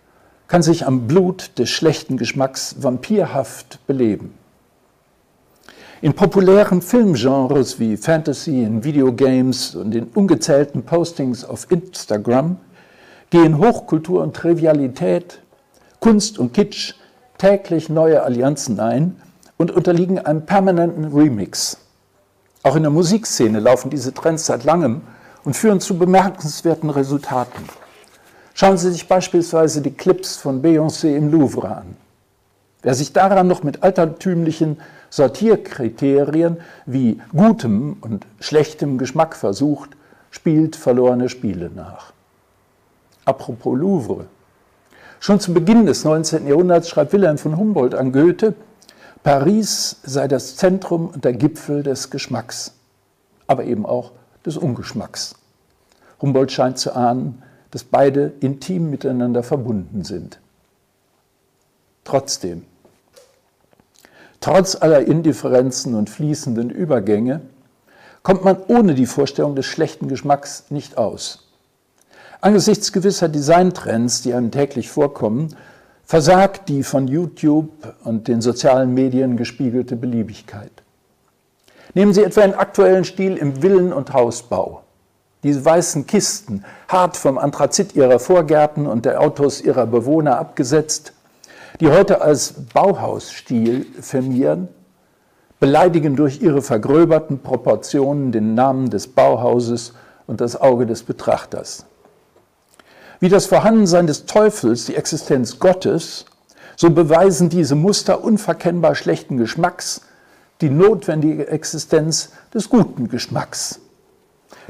kann 0.48 0.62
sich 0.62 0.86
am 0.86 1.08
Blut 1.08 1.58
des 1.58 1.70
schlechten 1.70 2.18
Geschmacks 2.18 2.76
vampirhaft 2.84 3.86
beleben. 3.88 4.34
In 6.02 6.14
populären 6.14 6.82
Filmgenres 6.82 7.80
wie 7.80 7.96
Fantasy, 7.96 8.64
in 8.64 8.84
Videogames 8.84 9.76
und 9.76 9.94
in 9.96 10.06
ungezählten 10.06 10.84
Postings 10.84 11.46
auf 11.46 11.72
Instagram 11.72 12.58
gehen 13.30 13.60
Hochkultur 13.60 14.24
und 14.24 14.36
Trivialität, 14.36 15.42
Kunst 16.00 16.38
und 16.38 16.54
Kitsch 16.54 16.96
täglich 17.38 17.88
neue 17.90 18.24
Allianzen 18.24 18.80
ein 18.80 19.16
und 19.58 19.72
unterliegen 19.72 20.20
einem 20.20 20.46
permanenten 20.46 21.06
Remix. 21.14 21.78
Auch 22.64 22.76
in 22.76 22.84
der 22.84 22.92
Musikszene 22.92 23.60
laufen 23.60 23.90
diese 23.90 24.14
Trends 24.14 24.46
seit 24.46 24.64
langem 24.64 25.02
und 25.44 25.56
führen 25.56 25.80
zu 25.80 25.98
bemerkenswerten 25.98 26.90
Resultaten. 26.90 27.64
Schauen 28.54 28.78
Sie 28.78 28.92
sich 28.92 29.08
beispielsweise 29.08 29.82
die 29.82 29.92
Clips 29.92 30.38
von 30.38 30.62
Beyoncé 30.62 31.16
im 31.16 31.32
Louvre 31.32 31.70
an. 31.78 31.96
Wer 32.84 32.94
sich 32.94 33.14
daran 33.14 33.48
noch 33.48 33.64
mit 33.64 33.84
altertümlichen 33.84 34.80
Sortierkriterien 35.10 36.58
wie 36.86 37.20
gutem 37.36 37.98
und 38.02 38.26
schlechtem 38.40 38.98
Geschmack 38.98 39.36
versucht, 39.36 39.92
spielt 40.30 40.76
verlorene 40.76 41.30
Spiele 41.30 41.70
nach. 41.74 42.14
Apropos 43.26 43.78
Louvre. 43.78 44.26
Schon 45.20 45.40
zu 45.40 45.54
Beginn 45.54 45.86
des 45.86 46.04
19. 46.04 46.48
Jahrhunderts 46.48 46.90
schreibt 46.90 47.14
Wilhelm 47.14 47.38
von 47.38 47.58
Humboldt 47.58 47.94
an 47.94 48.12
Goethe, 48.12 48.56
Paris 49.24 49.98
sei 50.04 50.28
das 50.28 50.56
Zentrum 50.56 51.08
und 51.10 51.24
der 51.26 51.34
Gipfel 51.34 51.84
des 51.84 52.10
Geschmacks, 52.10 52.74
aber 53.46 53.66
eben 53.66 53.86
auch 53.86 54.12
des 54.46 54.58
Ungeschmacks. 54.58 55.36
Humboldt 56.22 56.52
scheint 56.52 56.80
zu 56.80 56.96
ahnen, 56.96 57.44
dass 57.70 57.84
beide 57.84 58.34
intim 58.40 58.90
miteinander 58.90 59.44
verbunden 59.44 60.04
sind. 60.04 60.40
Trotzdem, 62.04 62.66
trotz 64.40 64.76
aller 64.76 65.02
Indifferenzen 65.02 65.94
und 65.94 66.10
fließenden 66.10 66.72
Übergänge, 66.72 67.42
kommt 68.24 68.44
man 68.44 68.58
ohne 68.68 68.96
die 68.96 69.06
Vorstellung 69.06 69.56
des 69.56 69.68
schlechten 69.68 70.08
Geschmacks 70.08 70.66
nicht 70.70 70.98
aus. 70.98 71.48
Angesichts 72.42 72.92
gewisser 72.92 73.30
Designtrends, 73.30 74.24
die 74.24 74.34
einem 74.34 74.50
täglich 74.50 74.90
vorkommen, 74.90 75.56
versagt 76.12 76.68
die 76.68 76.84
von 76.84 77.08
YouTube 77.08 77.70
und 78.04 78.28
den 78.28 78.42
sozialen 78.42 78.94
Medien 78.94 79.38
gespiegelte 79.38 79.96
Beliebigkeit. 79.96 80.84
Nehmen 81.94 82.14
Sie 82.14 82.22
etwa 82.22 82.42
einen 82.42 82.54
aktuellen 82.54 83.06
Stil 83.06 83.38
im 83.38 83.62
Villen- 83.62 83.94
und 83.94 84.12
Hausbau. 84.12 84.84
Diese 85.44 85.64
weißen 85.64 86.08
Kisten, 86.08 86.66
hart 86.90 87.16
vom 87.16 87.38
Anthrazit 87.38 87.96
ihrer 87.96 88.20
Vorgärten 88.20 88.88
und 88.88 89.06
der 89.06 89.22
Autos 89.22 89.62
ihrer 89.62 89.88
Bewohner 89.88 90.38
abgesetzt, 90.38 91.14
die 91.80 91.88
heute 91.88 92.20
als 92.20 92.56
Bauhausstil 92.74 93.86
firmieren, 94.02 94.68
beleidigen 95.62 96.18
durch 96.18 96.42
ihre 96.42 96.62
vergröberten 96.62 97.40
Proportionen 97.40 98.34
den 98.34 98.54
Namen 98.54 98.90
des 98.90 99.08
Bauhauses 99.08 99.94
und 100.28 100.42
das 100.42 100.60
Auge 100.60 100.86
des 100.86 101.04
Betrachters. 101.04 101.86
Wie 103.22 103.30
das 103.30 103.46
Vorhandensein 103.46 104.08
des 104.08 104.26
Teufels 104.26 104.88
die 104.88 104.96
Existenz 104.96 105.60
Gottes, 105.60 106.26
so 106.76 106.90
beweisen 106.90 107.50
diese 107.50 107.76
Muster 107.76 108.24
unverkennbar 108.24 108.96
schlechten 108.96 109.38
Geschmacks 109.38 110.02
die 110.60 110.72
notwendige 110.72 111.48
Existenz 111.48 112.32
des 112.52 112.68
guten 112.68 113.10
Geschmacks. 113.10 113.80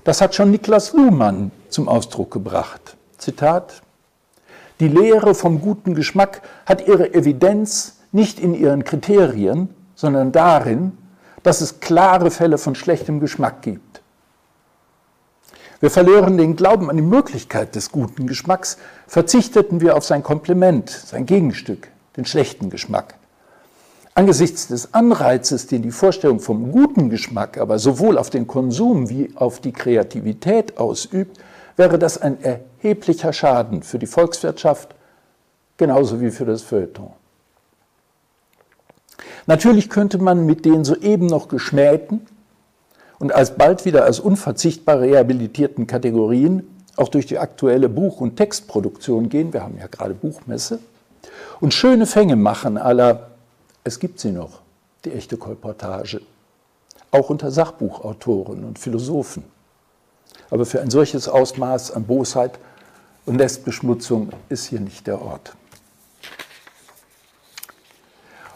Das 0.04 0.20
hat 0.20 0.36
schon 0.36 0.52
Niklas 0.52 0.92
Luhmann 0.92 1.52
zum 1.70 1.88
Ausdruck 1.88 2.32
gebracht. 2.32 2.98
Zitat, 3.18 3.82
die 4.82 4.90
Lehre 4.90 5.34
vom 5.34 5.62
guten 5.62 5.96
Geschmack 5.96 6.42
hat 6.66 6.86
ihre 6.86 7.14
Evidenz 7.14 8.00
nicht 8.12 8.38
in 8.38 8.54
ihren 8.54 8.84
Kriterien, 8.84 9.70
sondern 9.96 10.34
darin, 10.34 10.98
dass 11.44 11.62
es 11.62 11.80
klare 11.80 12.32
Fälle 12.32 12.58
von 12.58 12.76
schlechtem 12.76 13.22
Geschmack 13.22 13.62
gibt. 13.62 14.01
Wir 15.82 15.90
verlören 15.90 16.38
den 16.38 16.56
Glauben 16.56 16.92
an 16.92 16.96
die 16.96 17.02
Möglichkeit 17.02 17.74
des 17.76 17.92
guten 17.92 18.28
Geschmacks, 18.28 18.78
verzichteten 19.08 19.82
wir 19.82 19.98
auf 19.98 20.06
sein 20.06 20.22
Komplement, 20.22 20.92
sein 20.92 21.26
Gegenstück, 21.26 21.88
den 22.16 22.26
schlechten 22.26 22.70
Geschmack. 22.70 23.16
Angesichts 24.14 24.68
des 24.68 24.94
Anreizes, 24.94 25.66
den 25.66 25.82
die 25.82 25.90
Vorstellung 25.90 26.40
vom 26.40 26.72
guten 26.72 27.10
Geschmack 27.10 27.58
aber 27.58 27.80
sowohl 27.80 28.20
auf 28.20 28.30
den 28.30 28.46
Konsum 28.46 29.10
wie 29.10 29.32
auf 29.34 29.60
die 29.60 29.72
Kreativität 29.72 30.78
ausübt, 30.78 31.40
wäre 31.78 31.98
das 31.98 32.22
ein 32.22 32.38
erheblicher 32.44 33.34
Schaden 33.34 33.82
für 33.82 33.98
die 33.98 34.06
Volkswirtschaft 34.06 34.94
genauso 35.78 36.22
wie 36.22 36.30
für 36.30 36.46
das 36.46 36.62
Feuilleton. 36.62 37.12
Natürlich 39.48 39.90
könnte 39.90 40.20
man 40.20 40.46
mit 40.46 40.64
den 40.64 40.86
soeben 40.86 41.26
noch 41.26 41.48
geschmähten 41.48 42.28
und 43.22 43.34
alsbald 43.34 43.86
wieder 43.86 44.04
als 44.04 44.20
unverzichtbar 44.20 45.00
rehabilitierten 45.00 45.86
Kategorien 45.86 46.68
auch 46.96 47.08
durch 47.08 47.28
die 47.28 47.38
aktuelle 47.38 47.88
Buch- 47.88 48.20
und 48.20 48.36
Textproduktion 48.36 49.30
gehen, 49.30 49.54
wir 49.54 49.62
haben 49.62 49.78
ja 49.78 49.86
gerade 49.86 50.16
Buchmesse, 50.16 50.80
und 51.60 51.72
schöne 51.72 52.08
Fänge 52.08 52.36
machen 52.36 52.80
aller 52.80 53.28
es 53.84 54.00
gibt 54.00 54.20
sie 54.20 54.32
noch, 54.32 54.62
die 55.06 55.12
echte 55.12 55.38
Kolportage, 55.38 56.22
auch 57.12 57.30
unter 57.30 57.52
Sachbuchautoren 57.52 58.64
und 58.64 58.80
Philosophen. 58.80 59.44
Aber 60.50 60.66
für 60.66 60.82
ein 60.82 60.90
solches 60.90 61.28
Ausmaß 61.28 61.92
an 61.92 62.06
Bosheit 62.06 62.58
und 63.28 63.36
Nestbeschmutzung 63.36 64.30
ist 64.50 64.66
hier 64.66 64.80
nicht 64.80 65.06
der 65.06 65.22
Ort. 65.22 65.56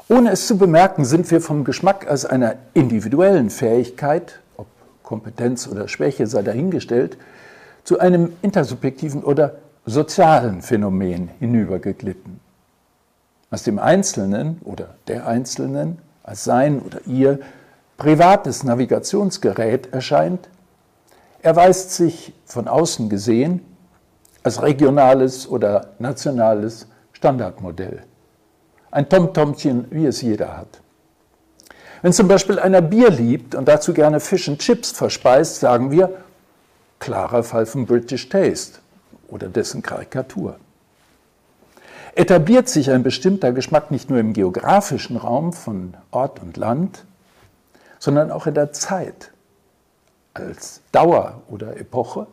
Ohne 0.10 0.32
es 0.32 0.48
zu 0.48 0.58
bemerken, 0.58 1.06
sind 1.06 1.30
wir 1.30 1.40
vom 1.40 1.64
Geschmack 1.64 2.08
als 2.10 2.26
einer 2.26 2.56
individuellen 2.74 3.52
Fähigkeit, 3.52 4.40
Kompetenz 5.06 5.68
oder 5.68 5.88
Schwäche 5.88 6.28
sei 6.28 6.42
dahingestellt, 6.42 7.18
zu 7.84 8.00
einem 8.00 8.34
intersubjektiven 8.42 9.24
oder 9.24 9.56
sozialen 9.86 10.62
Phänomen 10.62 11.30
hinübergeglitten 11.40 12.40
was 13.50 13.64
dem 13.64 13.80
Einzelnen 13.80 14.60
oder 14.66 14.96
der 15.08 15.28
Einzelnen 15.28 16.00
als 16.24 16.44
sein 16.44 16.82
oder 16.82 17.00
ihr 17.06 17.40
privates 17.96 18.66
Navigationsgerät 18.66 19.94
erscheint, 19.94 20.50
erweist 21.42 21.92
sich 21.92 22.34
von 22.46 22.68
außen 22.68 23.08
gesehen 23.08 23.62
als 24.44 24.62
regionales 24.62 25.48
oder 25.48 25.92
nationales 26.00 26.88
Standardmodell. 27.14 28.04
Ein 28.92 29.08
Tomtomchen, 29.08 29.86
wie 29.90 30.06
es 30.06 30.22
jeder 30.22 30.58
hat. 30.58 30.82
Wenn 32.06 32.14
zum 32.14 32.28
Beispiel 32.28 32.60
einer 32.60 32.84
Bier 32.84 33.10
liebt 33.10 33.56
und 33.56 33.68
dazu 33.68 33.92
gerne 33.92 34.20
Fish 34.20 34.48
and 34.48 34.60
Chips 34.60 34.92
verspeist, 34.92 35.60
sagen 35.60 35.90
wir, 35.90 36.14
klarer 37.00 37.42
Fall 37.42 37.66
von 37.66 37.88
British 37.88 38.30
Taste 38.30 38.78
oder 39.28 39.48
dessen 39.48 39.82
Karikatur 39.82 40.60
etabliert 42.14 42.70
sich 42.70 42.92
ein 42.92 43.02
bestimmter 43.02 43.54
Geschmack 43.54 43.90
nicht 43.90 44.12
nur 44.12 44.20
im 44.20 44.34
geografischen 44.34 45.18
Raum 45.18 45.52
von 45.52 45.96
Ort 46.12 46.40
und 46.44 46.58
Land, 46.58 47.06
sondern 47.98 48.30
auch 48.30 48.46
in 48.46 48.54
der 48.54 48.72
Zeit. 48.72 49.32
Als 50.36 50.82
Dauer 50.92 51.42
oder 51.48 51.76
Epoche 51.76 52.28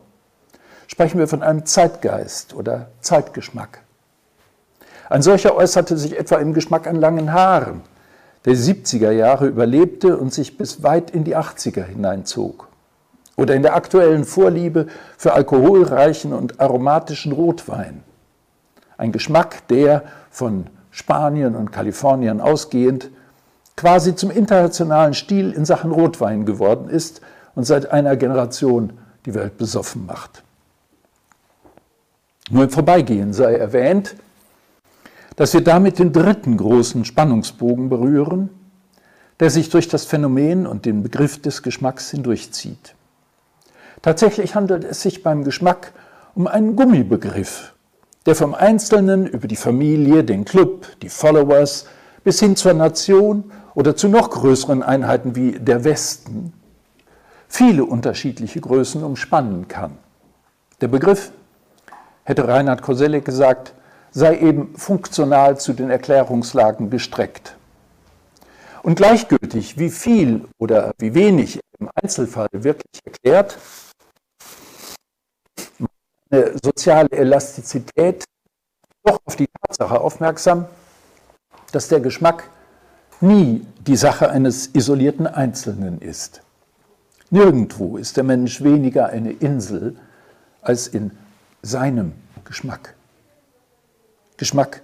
sprechen 0.85 1.17
wir 1.17 1.27
von 1.27 1.41
einem 1.41 1.65
Zeitgeist 1.65 2.53
oder 2.53 2.89
Zeitgeschmack. 3.01 3.79
Ein 5.09 5.23
solcher 5.23 5.55
äußerte 5.55 5.97
sich 5.97 6.15
etwa 6.15 6.35
im 6.35 6.53
Geschmack 6.53 6.85
an 6.85 6.97
langen 6.97 7.33
Haaren, 7.33 7.81
der 8.45 8.55
70er 8.55 9.11
Jahre 9.11 9.47
überlebte 9.47 10.17
und 10.17 10.33
sich 10.33 10.57
bis 10.57 10.83
weit 10.83 11.11
in 11.11 11.23
die 11.23 11.35
80er 11.35 11.83
hineinzog. 11.83 12.67
Oder 13.35 13.55
in 13.55 13.63
der 13.63 13.75
aktuellen 13.75 14.25
Vorliebe 14.25 14.87
für 15.17 15.33
alkoholreichen 15.33 16.33
und 16.33 16.59
aromatischen 16.59 17.31
Rotwein 17.31 18.03
ein 18.97 19.11
Geschmack, 19.11 19.67
der 19.67 20.03
von 20.29 20.67
Spanien 20.91 21.55
und 21.55 21.71
Kalifornien 21.71 22.39
ausgehend 22.39 23.09
quasi 23.75 24.15
zum 24.15 24.31
internationalen 24.31 25.13
Stil 25.13 25.51
in 25.51 25.65
Sachen 25.65 25.91
Rotwein 25.91 26.45
geworden 26.45 26.89
ist 26.89 27.21
und 27.55 27.65
seit 27.65 27.91
einer 27.91 28.15
Generation 28.15 28.93
die 29.25 29.33
Welt 29.33 29.57
besoffen 29.57 30.05
macht. 30.05 30.43
Nur 32.49 32.65
im 32.65 32.69
Vorbeigehen 32.69 33.33
sei 33.33 33.55
erwähnt, 33.55 34.15
dass 35.35 35.53
wir 35.53 35.61
damit 35.61 35.99
den 35.99 36.13
dritten 36.13 36.57
großen 36.57 37.05
Spannungsbogen 37.05 37.89
berühren, 37.89 38.49
der 39.39 39.49
sich 39.49 39.69
durch 39.69 39.87
das 39.87 40.05
Phänomen 40.05 40.67
und 40.67 40.85
den 40.85 41.03
Begriff 41.03 41.41
des 41.41 41.63
Geschmacks 41.63 42.11
hindurchzieht. 42.11 42.95
Tatsächlich 44.01 44.55
handelt 44.55 44.83
es 44.83 45.01
sich 45.01 45.23
beim 45.23 45.43
Geschmack 45.43 45.93
um 46.35 46.47
einen 46.47 46.75
Gummibegriff, 46.75 47.73
der 48.25 48.35
vom 48.35 48.53
Einzelnen 48.53 49.27
über 49.27 49.47
die 49.47 49.55
Familie, 49.55 50.23
den 50.23 50.45
Club, 50.45 50.87
die 51.01 51.09
Followers 51.09 51.87
bis 52.23 52.39
hin 52.39 52.55
zur 52.55 52.73
Nation 52.73 53.51
oder 53.75 53.95
zu 53.95 54.07
noch 54.07 54.29
größeren 54.29 54.83
Einheiten 54.83 55.35
wie 55.35 55.53
der 55.53 55.83
Westen 55.83 56.53
viele 57.47 57.85
unterschiedliche 57.85 58.61
Größen 58.61 59.03
umspannen 59.03 59.67
kann. 59.67 59.97
Der 60.81 60.87
Begriff 60.87 61.31
hätte 62.23 62.47
Reinhard 62.47 62.81
Koselleck 62.81 63.25
gesagt, 63.25 63.73
sei 64.13 64.37
eben 64.39 64.75
funktional 64.77 65.59
zu 65.59 65.73
den 65.73 65.89
Erklärungslagen 65.89 66.89
gestreckt. 66.89 67.55
Und 68.83 68.95
gleichgültig, 68.95 69.77
wie 69.79 69.89
viel 69.89 70.45
oder 70.59 70.91
wie 70.99 71.15
wenig 71.15 71.59
im 71.79 71.89
Einzelfall 71.95 72.49
wirklich 72.51 72.99
erklärt, 73.03 73.57
eine 76.29 76.53
soziale 76.61 77.09
Elastizität 77.11 78.23
doch 79.03 79.19
auf 79.25 79.35
die 79.35 79.47
Tatsache 79.61 79.99
aufmerksam, 79.99 80.65
dass 81.71 81.87
der 81.87 81.99
Geschmack 81.99 82.49
nie 83.21 83.65
die 83.85 83.95
Sache 83.95 84.29
eines 84.29 84.67
isolierten 84.73 85.27
Einzelnen 85.27 85.99
ist. 86.01 86.41
Nirgendwo 87.29 87.97
ist 87.97 88.17
der 88.17 88.23
Mensch 88.23 88.61
weniger 88.63 89.07
eine 89.07 89.31
Insel 89.31 89.95
als 90.61 90.87
in 90.87 91.11
seinem 91.61 92.13
Geschmack. 92.43 92.95
Geschmack 94.43 94.81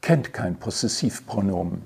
kennt 0.00 0.32
kein 0.32 0.56
Possessivpronomen. 0.56 1.82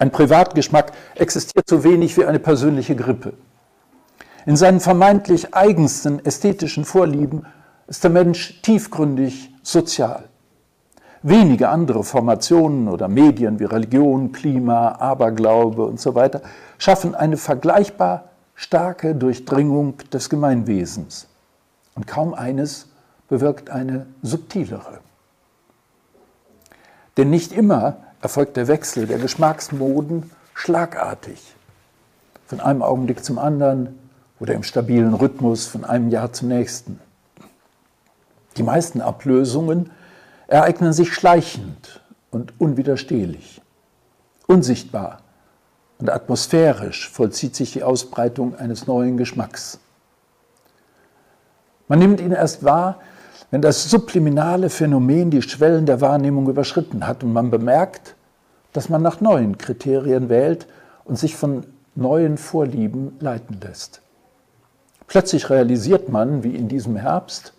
Ein 0.00 0.10
Privatgeschmack 0.10 0.90
existiert 1.14 1.68
so 1.68 1.84
wenig 1.84 2.16
wie 2.16 2.24
eine 2.24 2.40
persönliche 2.40 2.96
Grippe. 2.96 3.34
In 4.44 4.56
seinen 4.56 4.80
vermeintlich 4.80 5.54
eigensten 5.54 6.18
ästhetischen 6.24 6.84
Vorlieben 6.84 7.46
ist 7.86 8.02
der 8.02 8.10
Mensch 8.10 8.60
tiefgründig 8.62 9.54
sozial. 9.62 10.24
Wenige 11.22 11.68
andere 11.68 12.02
Formationen 12.02 12.88
oder 12.88 13.06
Medien 13.06 13.60
wie 13.60 13.66
Religion, 13.66 14.32
Klima, 14.32 14.96
Aberglaube 14.98 15.84
und 15.84 16.00
so 16.00 16.16
weiter 16.16 16.42
schaffen 16.78 17.14
eine 17.14 17.36
vergleichbar 17.36 18.24
starke 18.56 19.14
Durchdringung 19.14 19.98
des 20.12 20.28
Gemeinwesens. 20.28 21.28
Und 21.94 22.08
kaum 22.08 22.34
eines 22.34 22.88
bewirkt 23.28 23.70
eine 23.70 24.06
subtilere. 24.22 24.98
Denn 27.16 27.30
nicht 27.30 27.52
immer 27.52 27.96
erfolgt 28.20 28.56
der 28.56 28.68
Wechsel 28.68 29.06
der 29.06 29.18
Geschmacksmoden 29.18 30.30
schlagartig, 30.54 31.54
von 32.46 32.60
einem 32.60 32.82
Augenblick 32.82 33.24
zum 33.24 33.38
anderen 33.38 33.98
oder 34.40 34.54
im 34.54 34.62
stabilen 34.62 35.14
Rhythmus 35.14 35.66
von 35.66 35.84
einem 35.84 36.08
Jahr 36.08 36.32
zum 36.32 36.48
nächsten. 36.48 37.00
Die 38.56 38.62
meisten 38.62 39.00
Ablösungen 39.00 39.90
ereignen 40.46 40.92
sich 40.92 41.14
schleichend 41.14 42.00
und 42.30 42.52
unwiderstehlich. 42.60 43.62
Unsichtbar 44.46 45.20
und 45.98 46.10
atmosphärisch 46.10 47.08
vollzieht 47.08 47.56
sich 47.56 47.72
die 47.72 47.82
Ausbreitung 47.82 48.56
eines 48.56 48.86
neuen 48.86 49.16
Geschmacks. 49.16 49.78
Man 51.88 51.98
nimmt 51.98 52.20
ihn 52.20 52.32
erst 52.32 52.64
wahr, 52.64 53.00
wenn 53.52 53.60
das 53.60 53.90
subliminale 53.90 54.70
Phänomen 54.70 55.30
die 55.30 55.42
Schwellen 55.42 55.84
der 55.84 56.00
Wahrnehmung 56.00 56.48
überschritten 56.48 57.06
hat 57.06 57.22
und 57.22 57.34
man 57.34 57.50
bemerkt, 57.50 58.16
dass 58.72 58.88
man 58.88 59.02
nach 59.02 59.20
neuen 59.20 59.58
Kriterien 59.58 60.30
wählt 60.30 60.66
und 61.04 61.18
sich 61.18 61.36
von 61.36 61.66
neuen 61.94 62.38
Vorlieben 62.38 63.14
leiten 63.20 63.60
lässt. 63.60 64.00
Plötzlich 65.06 65.50
realisiert 65.50 66.08
man, 66.08 66.42
wie 66.42 66.56
in 66.56 66.68
diesem 66.68 66.96
Herbst, 66.96 67.52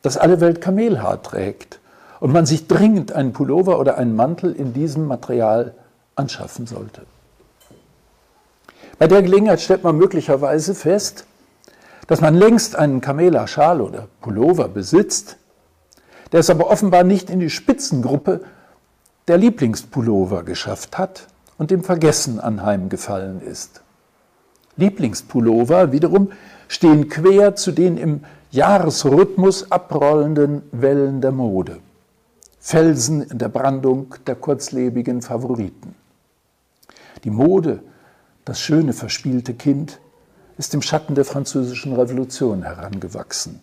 dass 0.00 0.16
alle 0.16 0.40
Welt 0.40 0.62
Kamelhaar 0.62 1.22
trägt 1.22 1.78
und 2.18 2.32
man 2.32 2.46
sich 2.46 2.66
dringend 2.66 3.12
einen 3.12 3.34
Pullover 3.34 3.78
oder 3.78 3.98
einen 3.98 4.16
Mantel 4.16 4.54
in 4.54 4.72
diesem 4.72 5.06
Material 5.06 5.74
anschaffen 6.16 6.66
sollte. 6.66 7.02
Bei 8.98 9.08
der 9.08 9.20
Gelegenheit 9.20 9.60
stellt 9.60 9.84
man 9.84 9.98
möglicherweise 9.98 10.74
fest, 10.74 11.26
dass 12.06 12.20
man 12.20 12.34
längst 12.34 12.76
einen 12.76 13.00
Kamela-Schal 13.00 13.80
oder 13.80 14.08
Pullover 14.20 14.68
besitzt, 14.68 15.36
der 16.32 16.40
es 16.40 16.50
aber 16.50 16.70
offenbar 16.70 17.04
nicht 17.04 17.30
in 17.30 17.40
die 17.40 17.50
Spitzengruppe 17.50 18.40
der 19.28 19.38
Lieblingspullover 19.38 20.42
geschafft 20.42 20.98
hat 20.98 21.28
und 21.58 21.70
dem 21.70 21.84
Vergessen 21.84 22.40
anheimgefallen 22.40 23.40
ist. 23.40 23.82
Lieblingspullover 24.76 25.92
wiederum 25.92 26.32
stehen 26.68 27.08
quer 27.08 27.54
zu 27.54 27.72
den 27.72 27.96
im 27.98 28.24
Jahresrhythmus 28.50 29.70
abrollenden 29.70 30.62
Wellen 30.72 31.20
der 31.20 31.32
Mode. 31.32 31.78
Felsen 32.58 33.22
in 33.22 33.38
der 33.38 33.48
Brandung 33.48 34.14
der 34.26 34.36
kurzlebigen 34.36 35.20
Favoriten. 35.20 35.94
Die 37.24 37.30
Mode, 37.30 37.82
das 38.44 38.60
schöne 38.60 38.92
verspielte 38.92 39.54
Kind, 39.54 40.00
ist 40.62 40.74
im 40.74 40.82
Schatten 40.82 41.16
der 41.16 41.24
Französischen 41.24 41.92
Revolution 41.92 42.62
herangewachsen. 42.62 43.58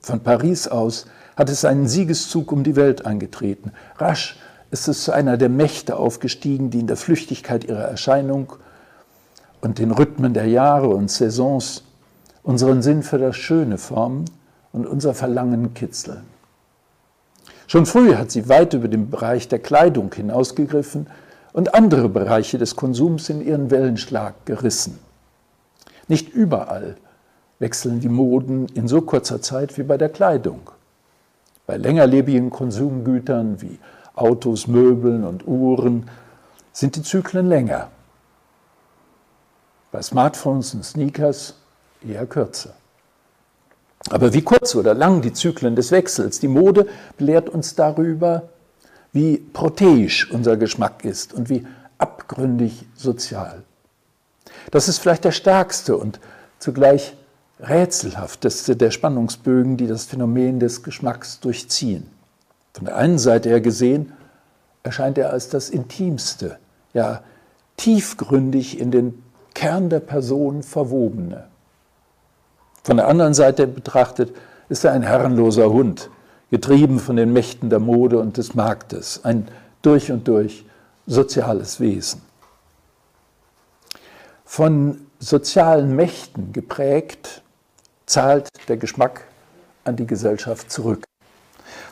Von 0.00 0.20
Paris 0.20 0.66
aus 0.66 1.04
hat 1.36 1.50
es 1.50 1.66
einen 1.66 1.86
Siegeszug 1.86 2.50
um 2.50 2.64
die 2.64 2.76
Welt 2.76 3.04
angetreten. 3.04 3.72
Rasch 3.98 4.38
ist 4.70 4.88
es 4.88 5.04
zu 5.04 5.12
einer 5.12 5.36
der 5.36 5.50
Mächte 5.50 5.96
aufgestiegen, 5.96 6.70
die 6.70 6.80
in 6.80 6.86
der 6.86 6.96
Flüchtigkeit 6.96 7.64
ihrer 7.64 7.84
Erscheinung 7.84 8.54
und 9.60 9.78
den 9.78 9.90
Rhythmen 9.90 10.32
der 10.32 10.46
Jahre 10.46 10.88
und 10.88 11.10
Saisons 11.10 11.84
unseren 12.42 12.80
Sinn 12.80 13.02
für 13.02 13.18
das 13.18 13.36
Schöne 13.36 13.76
formen 13.76 14.24
und 14.72 14.86
unser 14.86 15.12
Verlangen 15.12 15.74
kitzeln. 15.74 16.22
Schon 17.66 17.84
früh 17.84 18.14
hat 18.14 18.30
sie 18.30 18.48
weit 18.48 18.72
über 18.72 18.88
den 18.88 19.10
Bereich 19.10 19.48
der 19.48 19.58
Kleidung 19.58 20.10
hinausgegriffen 20.14 21.06
und 21.52 21.74
andere 21.74 22.08
Bereiche 22.08 22.56
des 22.56 22.76
Konsums 22.76 23.28
in 23.28 23.46
ihren 23.46 23.70
Wellenschlag 23.70 24.46
gerissen. 24.46 25.03
Nicht 26.08 26.28
überall 26.28 26.96
wechseln 27.58 28.00
die 28.00 28.08
Moden 28.08 28.66
in 28.74 28.88
so 28.88 29.00
kurzer 29.00 29.40
Zeit 29.40 29.78
wie 29.78 29.82
bei 29.82 29.96
der 29.96 30.08
Kleidung. 30.08 30.70
Bei 31.66 31.76
längerlebigen 31.76 32.50
Konsumgütern 32.50 33.62
wie 33.62 33.78
Autos, 34.14 34.66
Möbeln 34.66 35.24
und 35.24 35.46
Uhren 35.46 36.10
sind 36.72 36.96
die 36.96 37.02
Zyklen 37.02 37.48
länger. 37.48 37.88
Bei 39.90 40.02
Smartphones 40.02 40.74
und 40.74 40.84
Sneakers 40.84 41.54
eher 42.06 42.26
kürzer. 42.26 42.74
Aber 44.10 44.34
wie 44.34 44.42
kurz 44.42 44.74
oder 44.74 44.92
lang 44.92 45.22
die 45.22 45.32
Zyklen 45.32 45.76
des 45.76 45.90
Wechsels, 45.90 46.38
die 46.38 46.48
Mode 46.48 46.86
belehrt 47.16 47.48
uns 47.48 47.74
darüber, 47.74 48.50
wie 49.12 49.38
proteisch 49.38 50.30
unser 50.30 50.56
Geschmack 50.56 51.04
ist 51.04 51.32
und 51.32 51.48
wie 51.48 51.66
abgründig 51.96 52.84
sozial. 52.94 53.62
Das 54.70 54.88
ist 54.88 54.98
vielleicht 54.98 55.24
der 55.24 55.32
stärkste 55.32 55.96
und 55.96 56.20
zugleich 56.58 57.14
rätselhafteste 57.60 58.76
der 58.76 58.90
Spannungsbögen, 58.90 59.76
die 59.76 59.86
das 59.86 60.04
Phänomen 60.04 60.60
des 60.60 60.82
Geschmacks 60.82 61.40
durchziehen. 61.40 62.08
Von 62.72 62.86
der 62.86 62.96
einen 62.96 63.18
Seite 63.18 63.48
her 63.48 63.60
gesehen 63.60 64.12
erscheint 64.82 65.18
er 65.18 65.30
als 65.30 65.48
das 65.48 65.70
Intimste, 65.70 66.58
ja 66.92 67.22
tiefgründig 67.76 68.78
in 68.78 68.90
den 68.90 69.22
Kern 69.54 69.88
der 69.88 70.00
Person 70.00 70.62
verwobene. 70.62 71.44
Von 72.82 72.96
der 72.98 73.08
anderen 73.08 73.34
Seite 73.34 73.66
betrachtet 73.66 74.34
ist 74.68 74.84
er 74.84 74.92
ein 74.92 75.02
herrenloser 75.02 75.70
Hund, 75.70 76.10
getrieben 76.50 76.98
von 76.98 77.16
den 77.16 77.32
Mächten 77.32 77.70
der 77.70 77.80
Mode 77.80 78.18
und 78.18 78.36
des 78.36 78.54
Marktes, 78.54 79.24
ein 79.24 79.48
durch 79.82 80.12
und 80.12 80.28
durch 80.28 80.64
soziales 81.06 81.80
Wesen 81.80 82.22
von 84.54 85.00
sozialen 85.18 85.96
Mächten 85.96 86.52
geprägt, 86.52 87.42
zahlt 88.06 88.46
der 88.68 88.76
Geschmack 88.76 89.22
an 89.82 89.96
die 89.96 90.06
Gesellschaft 90.06 90.70
zurück. 90.70 91.02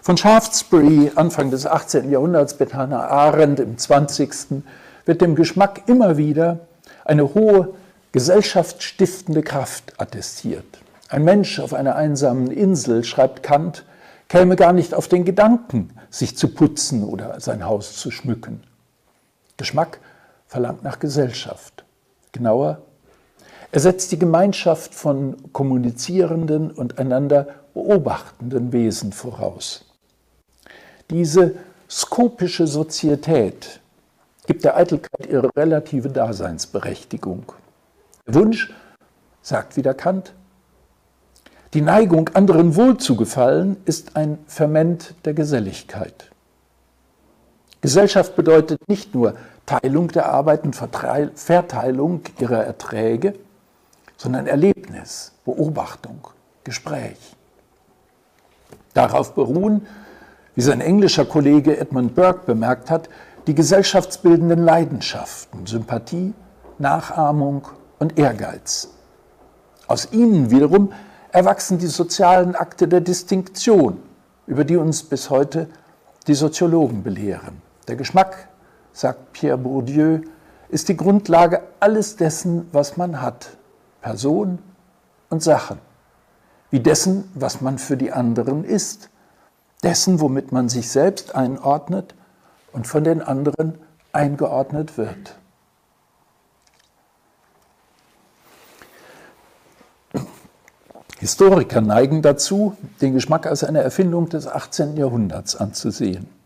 Von 0.01 0.17
Shaftesbury 0.17 1.11
Anfang 1.17 1.51
des 1.51 1.67
18. 1.67 2.09
Jahrhunderts 2.09 2.57
bis 2.57 2.73
Hannah 2.73 3.09
Arendt 3.09 3.59
im 3.59 3.77
20. 3.77 4.63
wird 5.07 5.23
dem 5.23 5.35
Geschmack 5.35 5.89
immer 5.89 6.17
wieder 6.19 6.61
eine 7.05 7.35
hohe 7.35 7.75
gesellschaftsstiftende 8.13 9.43
Kraft 9.43 10.01
attestiert. 10.01 10.79
Ein 11.09 11.25
Mensch 11.25 11.59
auf 11.59 11.75
einer 11.75 11.97
einsamen 11.97 12.53
Insel, 12.53 13.03
schreibt 13.03 13.43
Kant, 13.43 13.85
käme 14.29 14.55
gar 14.55 14.73
nicht 14.73 14.95
auf 14.95 15.09
den 15.09 15.25
Gedanken, 15.25 15.99
sich 16.11 16.37
zu 16.37 16.47
putzen 16.47 17.03
oder 17.03 17.41
sein 17.41 17.65
Haus 17.65 17.97
zu 17.97 18.13
schmücken. 18.13 18.63
Geschmack 19.57 19.99
verlangt 20.47 20.85
nach 20.85 21.01
Gesellschaft. 21.01 21.82
Genauer, 22.33 22.83
er 23.71 23.81
setzt 23.81 24.13
die 24.13 24.19
Gemeinschaft 24.19 24.95
von 24.95 25.53
kommunizierenden 25.53 26.71
und 26.71 26.99
einander 26.99 27.47
beobachtenden 27.75 28.73
Wesen 28.73 29.13
voraus. 29.13 29.87
Diese 31.11 31.55
skopische 31.89 32.67
Sozietät 32.67 33.81
gibt 34.47 34.65
der 34.65 34.77
Eitelkeit 34.77 35.27
ihre 35.27 35.55
relative 35.57 36.09
Daseinsberechtigung. 36.09 37.53
Der 38.27 38.35
Wunsch, 38.35 38.73
sagt 39.41 39.77
wieder 39.77 39.95
Kant, 39.95 40.35
die 41.75 41.81
Neigung, 41.81 42.29
anderen 42.35 42.77
wohl 42.77 42.99
zu 42.99 43.17
gefallen, 43.17 43.79
ist 43.87 44.17
ein 44.17 44.39
Ferment 44.47 45.15
der 45.25 45.33
Geselligkeit. 45.33 46.31
Gesellschaft 47.81 48.37
bedeutet 48.37 48.87
nicht 48.89 49.15
nur 49.15 49.35
Teilung 49.67 50.09
der 50.09 50.31
Arbeit 50.31 50.65
und 50.65 50.75
Verteilung 50.75 52.23
ihrer 52.39 52.65
Erträge, 52.65 53.35
sondern 54.17 54.47
Erlebnis, 54.47 55.33
Beobachtung, 55.45 56.29
Gespräch. 56.65 57.19
Darauf 58.95 59.35
beruhen, 59.35 59.87
wie 60.55 60.61
sein 60.61 60.81
englischer 60.81 61.25
Kollege 61.25 61.79
Edmund 61.79 62.15
Burke 62.15 62.47
bemerkt 62.47 62.91
hat, 62.91 63.09
die 63.47 63.55
gesellschaftsbildenden 63.55 64.63
Leidenschaften, 64.63 65.67
Sympathie, 65.67 66.35
Nachahmung 66.79 67.67
und 67.99 68.19
Ehrgeiz. 68.19 68.91
Aus 69.87 70.13
ihnen 70.13 70.51
wiederum 70.51 70.93
erwachsen 71.33 71.79
die 71.79 71.87
sozialen 71.87 72.55
Akte 72.55 72.87
der 72.87 73.01
Distinktion, 73.01 74.01
über 74.47 74.65
die 74.65 74.77
uns 74.77 75.03
bis 75.03 75.31
heute 75.31 75.69
die 76.27 76.35
Soziologen 76.35 77.03
belehren. 77.03 77.63
Der 77.89 77.97
Geschmack, 77.97 78.49
sagt 78.93 79.33
Pierre 79.33 79.59
Bourdieu, 79.59 80.21
ist 80.69 80.89
die 80.89 80.97
Grundlage 80.97 81.63
alles 81.81 82.17
dessen, 82.17 82.69
was 82.73 82.97
man 82.97 83.21
hat, 83.21 83.57
Person 84.01 84.59
und 85.29 85.43
Sachen, 85.43 85.79
wie 86.71 86.81
dessen, 86.81 87.31
was 87.35 87.61
man 87.61 87.79
für 87.79 87.97
die 87.97 88.13
anderen 88.13 88.65
ist, 88.65 89.11
dessen, 89.83 90.21
womit 90.21 90.53
man 90.53 90.69
sich 90.69 90.91
selbst 90.91 91.35
einordnet 91.35 92.15
und 92.73 92.87
von 92.87 93.05
den 93.05 93.21
anderen 93.21 93.79
eingeordnet 94.13 94.97
wird. 94.97 95.37
Historiker 101.19 101.81
neigen 101.81 102.21
dazu, 102.21 102.77
den 103.01 103.13
Geschmack 103.13 103.47
als 103.47 103.63
eine 103.63 103.81
Erfindung 103.81 104.29
des 104.29 104.49
18. 104.49 104.97
Jahrhunderts 104.97 105.55
anzusehen. 105.55 106.42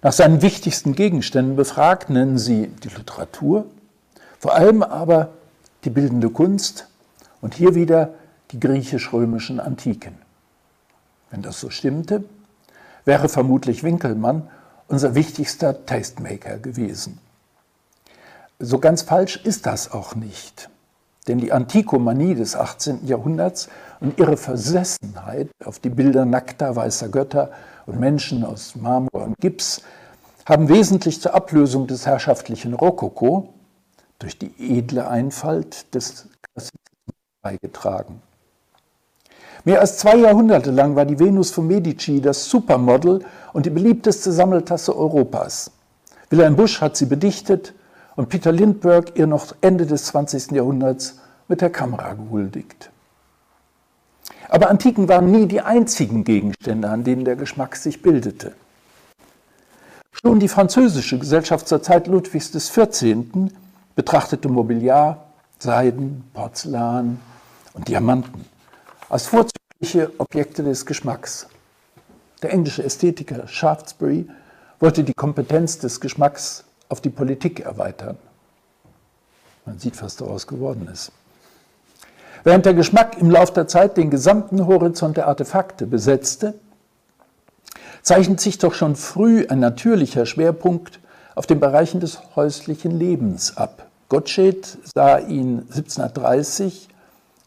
Nach 0.00 0.12
seinen 0.12 0.42
wichtigsten 0.42 0.94
Gegenständen 0.94 1.56
befragt 1.56 2.08
nennen 2.08 2.38
sie 2.38 2.68
die 2.68 2.88
Literatur, 2.88 3.66
vor 4.38 4.54
allem 4.54 4.82
aber 4.82 5.30
die 5.84 5.90
bildende 5.90 6.30
Kunst 6.30 6.88
und 7.40 7.54
hier 7.54 7.74
wieder 7.74 8.14
die 8.52 8.60
griechisch-römischen 8.60 9.58
Antiken. 9.58 10.16
Wenn 11.30 11.42
das 11.42 11.60
so 11.60 11.70
stimmte, 11.70 12.24
wäre 13.04 13.28
vermutlich 13.28 13.82
Winkelmann 13.82 14.48
unser 14.86 15.14
wichtigster 15.14 15.84
Tastemaker 15.84 16.58
gewesen. 16.58 17.18
So 18.58 18.78
ganz 18.78 19.02
falsch 19.02 19.36
ist 19.36 19.66
das 19.66 19.92
auch 19.92 20.14
nicht. 20.14 20.70
Denn 21.26 21.38
die 21.38 21.52
Antikomanie 21.52 22.34
des 22.34 22.56
18. 22.56 23.06
Jahrhunderts 23.06 23.68
und 24.00 24.18
ihre 24.18 24.36
Versessenheit 24.36 25.50
auf 25.64 25.78
die 25.78 25.90
Bilder 25.90 26.24
nackter 26.24 26.74
weißer 26.74 27.08
Götter 27.08 27.50
und 27.88 27.98
Menschen 27.98 28.44
aus 28.44 28.76
Marmor 28.76 29.24
und 29.24 29.38
Gips 29.38 29.82
haben 30.44 30.68
wesentlich 30.68 31.20
zur 31.20 31.34
Ablösung 31.34 31.86
des 31.86 32.06
herrschaftlichen 32.06 32.74
Rokoko 32.74 33.54
durch 34.18 34.38
die 34.38 34.52
edle 34.58 35.08
Einfalt 35.08 35.94
des 35.94 36.28
Klassizismus 36.42 37.14
beigetragen. 37.42 38.22
Mehr 39.64 39.80
als 39.80 39.98
zwei 39.98 40.16
Jahrhunderte 40.16 40.70
lang 40.70 40.96
war 40.96 41.06
die 41.06 41.18
Venus 41.18 41.50
von 41.50 41.66
Medici 41.66 42.20
das 42.20 42.48
Supermodel 42.48 43.24
und 43.52 43.66
die 43.66 43.70
beliebteste 43.70 44.32
Sammeltasse 44.32 44.96
Europas. 44.96 45.70
Wilhelm 46.30 46.56
Busch 46.56 46.80
hat 46.80 46.96
sie 46.96 47.06
bedichtet 47.06 47.74
und 48.16 48.28
Peter 48.28 48.52
Lindbergh 48.52 49.12
ihr 49.14 49.26
noch 49.26 49.54
Ende 49.62 49.86
des 49.86 50.04
20. 50.06 50.52
Jahrhunderts 50.52 51.20
mit 51.48 51.62
der 51.62 51.70
Kamera 51.70 52.12
gehuldigt. 52.14 52.90
Aber 54.48 54.70
Antiken 54.70 55.08
waren 55.08 55.30
nie 55.30 55.46
die 55.46 55.60
einzigen 55.60 56.24
Gegenstände, 56.24 56.88
an 56.88 57.04
denen 57.04 57.24
der 57.24 57.36
Geschmack 57.36 57.76
sich 57.76 58.02
bildete. 58.02 58.54
Schon 60.12 60.40
die 60.40 60.48
französische 60.48 61.18
Gesellschaft 61.18 61.68
zur 61.68 61.82
Zeit 61.82 62.06
Ludwigs 62.06 62.50
XIV. 62.50 63.50
betrachtete 63.94 64.48
Mobiliar, 64.48 65.26
Seiden, 65.58 66.24
Porzellan 66.32 67.20
und 67.74 67.88
Diamanten 67.88 68.44
als 69.08 69.26
vorzügliche 69.26 70.12
Objekte 70.18 70.62
des 70.62 70.86
Geschmacks. 70.86 71.48
Der 72.42 72.52
englische 72.52 72.84
Ästhetiker 72.84 73.48
Shaftesbury 73.48 74.28
wollte 74.80 75.02
die 75.02 75.14
Kompetenz 75.14 75.78
des 75.78 76.00
Geschmacks 76.00 76.64
auf 76.88 77.00
die 77.00 77.10
Politik 77.10 77.60
erweitern. 77.60 78.16
Man 79.66 79.78
sieht, 79.78 80.00
was 80.02 80.16
daraus 80.16 80.46
geworden 80.46 80.88
ist. 80.92 81.12
Während 82.44 82.66
der 82.66 82.74
Geschmack 82.74 83.18
im 83.18 83.30
Laufe 83.30 83.52
der 83.52 83.68
Zeit 83.68 83.96
den 83.96 84.10
gesamten 84.10 84.66
Horizont 84.66 85.16
der 85.16 85.28
Artefakte 85.28 85.86
besetzte, 85.86 86.54
zeichnet 88.02 88.40
sich 88.40 88.58
doch 88.58 88.74
schon 88.74 88.96
früh 88.96 89.46
ein 89.48 89.60
natürlicher 89.60 90.24
Schwerpunkt 90.24 91.00
auf 91.34 91.46
den 91.46 91.60
Bereichen 91.60 92.00
des 92.00 92.20
häuslichen 92.36 92.98
Lebens 92.98 93.56
ab. 93.56 93.86
Gottsched 94.08 94.78
sah 94.94 95.18
ihn 95.18 95.60
1730 95.70 96.88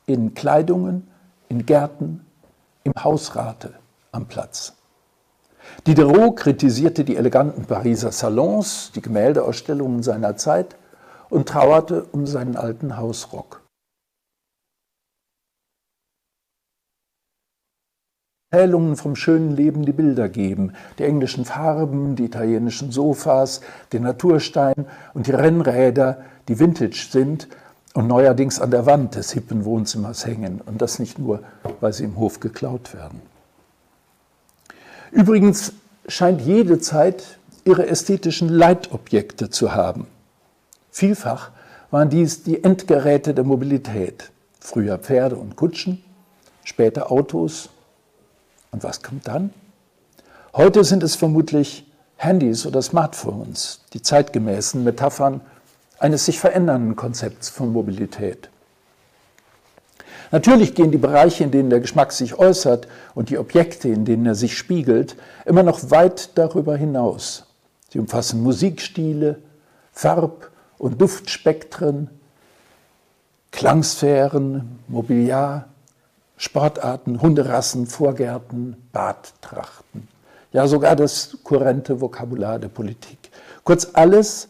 in 0.05 0.33
Kleidungen, 0.33 1.07
in 1.49 1.65
Gärten, 1.65 2.25
im 2.83 2.93
Hausrate 3.03 3.73
am 4.11 4.27
Platz. 4.27 4.73
Diderot 5.87 6.37
kritisierte 6.37 7.03
die 7.03 7.15
eleganten 7.15 7.65
Pariser 7.65 8.11
Salons, 8.11 8.91
die 8.93 9.01
Gemäldeausstellungen 9.01 10.03
seiner 10.03 10.37
Zeit 10.37 10.75
und 11.29 11.49
trauerte 11.49 12.03
um 12.11 12.27
seinen 12.27 12.57
alten 12.57 12.97
Hausrock. 12.97 13.61
Erzählungen 18.53 18.97
vom 18.97 19.15
schönen 19.15 19.55
Leben 19.55 19.85
die 19.85 19.93
Bilder 19.93 20.27
geben, 20.27 20.73
die 20.99 21.03
englischen 21.03 21.45
Farben, 21.45 22.17
die 22.17 22.25
italienischen 22.25 22.91
Sofas, 22.91 23.61
den 23.93 24.03
Naturstein 24.03 24.87
und 25.13 25.27
die 25.27 25.31
Rennräder, 25.31 26.17
die 26.49 26.59
vintage 26.59 27.07
sind 27.09 27.47
und 27.93 28.07
neuerdings 28.07 28.59
an 28.59 28.69
der 28.69 28.85
Wand 28.85 29.15
des 29.15 29.31
hippen 29.31 29.63
Wohnzimmers 29.63 30.25
hängen 30.25 30.59
und 30.65 30.81
das 30.81 30.99
nicht 30.99 31.17
nur, 31.17 31.39
weil 31.79 31.93
sie 31.93 32.03
im 32.03 32.17
Hof 32.17 32.41
geklaut 32.41 32.93
werden. 32.93 33.21
Übrigens 35.11 35.71
scheint 36.09 36.41
jede 36.41 36.79
Zeit 36.79 37.37
ihre 37.63 37.87
ästhetischen 37.87 38.49
Leitobjekte 38.49 39.49
zu 39.49 39.75
haben. 39.75 40.07
Vielfach 40.89 41.51
waren 41.89 42.09
dies 42.09 42.43
die 42.43 42.65
Endgeräte 42.65 43.33
der 43.33 43.45
Mobilität. 43.45 44.29
Früher 44.59 44.97
Pferde 44.97 45.37
und 45.37 45.55
Kutschen, 45.55 46.03
später 46.65 47.13
Autos. 47.13 47.69
Und 48.71 48.83
was 48.83 49.03
kommt 49.03 49.27
dann? 49.27 49.53
Heute 50.53 50.83
sind 50.83 51.03
es 51.03 51.15
vermutlich 51.15 51.85
Handys 52.17 52.65
oder 52.65 52.81
Smartphones, 52.81 53.81
die 53.93 54.01
zeitgemäßen 54.01 54.83
Metaphern 54.83 55.41
eines 55.99 56.25
sich 56.25 56.39
verändernden 56.39 56.95
Konzepts 56.95 57.49
von 57.49 57.71
Mobilität. 57.71 58.49
Natürlich 60.31 60.75
gehen 60.75 60.91
die 60.91 60.97
Bereiche, 60.97 61.43
in 61.43 61.51
denen 61.51 61.69
der 61.69 61.81
Geschmack 61.81 62.13
sich 62.13 62.39
äußert 62.39 62.87
und 63.15 63.29
die 63.29 63.37
Objekte, 63.37 63.89
in 63.89 64.05
denen 64.05 64.25
er 64.25 64.35
sich 64.35 64.57
spiegelt, 64.57 65.17
immer 65.45 65.63
noch 65.63 65.91
weit 65.91 66.37
darüber 66.37 66.77
hinaus. 66.77 67.45
Sie 67.89 67.99
umfassen 67.99 68.41
Musikstile, 68.41 69.39
Farb- 69.91 70.49
und 70.77 71.01
Duftspektren, 71.01 72.09
Klangsphären, 73.51 74.79
Mobiliar, 74.87 75.67
Sportarten, 76.41 77.21
Hunderassen, 77.21 77.85
Vorgärten, 77.85 78.75
Badtrachten. 78.91 80.07
Ja, 80.51 80.65
sogar 80.65 80.95
das 80.95 81.37
kurrente 81.43 82.01
Vokabular 82.01 82.57
der 82.57 82.67
Politik. 82.67 83.29
Kurz 83.63 83.89
alles, 83.93 84.47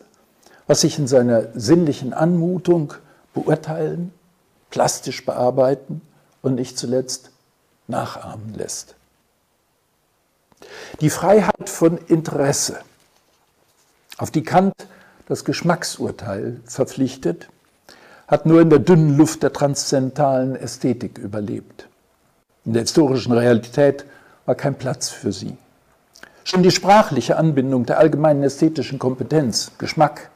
was 0.67 0.79
sich 0.79 0.97
in 0.97 1.07
seiner 1.07 1.49
sinnlichen 1.53 2.13
Anmutung 2.13 2.93
beurteilen, 3.33 4.13
plastisch 4.69 5.25
bearbeiten 5.25 6.01
und 6.41 6.55
nicht 6.55 6.77
zuletzt 6.77 7.31
nachahmen 7.87 8.53
lässt. 8.53 8.95
Die 11.01 11.09
Freiheit 11.09 11.67
von 11.67 11.97
Interesse, 11.97 12.79
auf 14.17 14.31
die 14.31 14.43
Kant 14.43 14.73
das 15.27 15.43
Geschmacksurteil 15.43 16.61
verpflichtet, 16.63 17.49
hat 18.31 18.45
nur 18.45 18.61
in 18.61 18.69
der 18.69 18.79
dünnen 18.79 19.17
Luft 19.17 19.43
der 19.43 19.51
transzendentalen 19.51 20.55
Ästhetik 20.55 21.17
überlebt. 21.17 21.89
In 22.63 22.71
der 22.71 22.83
historischen 22.83 23.33
Realität 23.33 24.05
war 24.45 24.55
kein 24.55 24.75
Platz 24.75 25.09
für 25.09 25.33
sie. 25.33 25.57
Schon 26.45 26.63
die 26.63 26.71
sprachliche 26.71 27.37
Anbindung 27.37 27.85
der 27.85 27.99
allgemeinen 27.99 28.43
ästhetischen 28.43 28.99
Kompetenz, 28.99 29.71
Geschmack, 29.77 30.29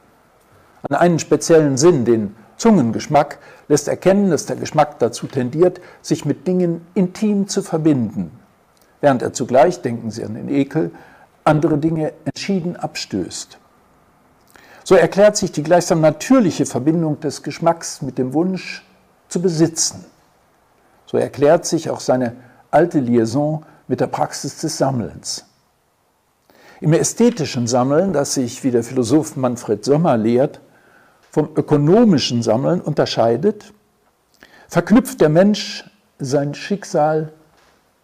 an 0.88 0.96
einen 0.96 1.18
speziellen 1.18 1.78
Sinn, 1.78 2.04
den 2.04 2.36
Zungengeschmack 2.58 3.38
lässt 3.68 3.88
erkennen, 3.88 4.30
dass 4.30 4.46
der 4.46 4.56
Geschmack 4.56 4.98
dazu 4.98 5.26
tendiert, 5.26 5.80
sich 6.02 6.24
mit 6.24 6.46
Dingen 6.46 6.86
intim 6.94 7.48
zu 7.48 7.62
verbinden, 7.62 8.30
während 9.00 9.22
er 9.22 9.32
zugleich, 9.32 9.80
denken 9.80 10.10
Sie 10.10 10.24
an 10.24 10.34
den 10.34 10.48
Ekel, 10.48 10.90
andere 11.44 11.78
Dinge 11.78 12.12
entschieden 12.24 12.76
abstößt. 12.76 13.58
So 14.88 14.94
erklärt 14.94 15.36
sich 15.36 15.50
die 15.50 15.64
gleichsam 15.64 16.00
natürliche 16.00 16.64
Verbindung 16.64 17.18
des 17.18 17.42
Geschmacks 17.42 18.02
mit 18.02 18.18
dem 18.18 18.32
Wunsch 18.34 18.84
zu 19.26 19.42
besitzen. 19.42 20.04
So 21.06 21.18
erklärt 21.18 21.66
sich 21.66 21.90
auch 21.90 21.98
seine 21.98 22.36
alte 22.70 23.00
Liaison 23.00 23.66
mit 23.88 23.98
der 23.98 24.06
Praxis 24.06 24.60
des 24.60 24.78
Sammelns. 24.78 25.44
Im 26.80 26.92
ästhetischen 26.92 27.66
Sammeln, 27.66 28.12
das 28.12 28.34
sich, 28.34 28.62
wie 28.62 28.70
der 28.70 28.84
Philosoph 28.84 29.34
Manfred 29.34 29.84
Sommer 29.84 30.16
lehrt, 30.16 30.60
vom 31.32 31.48
ökonomischen 31.56 32.44
Sammeln 32.44 32.80
unterscheidet, 32.80 33.72
verknüpft 34.68 35.20
der 35.20 35.30
Mensch 35.30 35.90
sein 36.20 36.54
Schicksal 36.54 37.32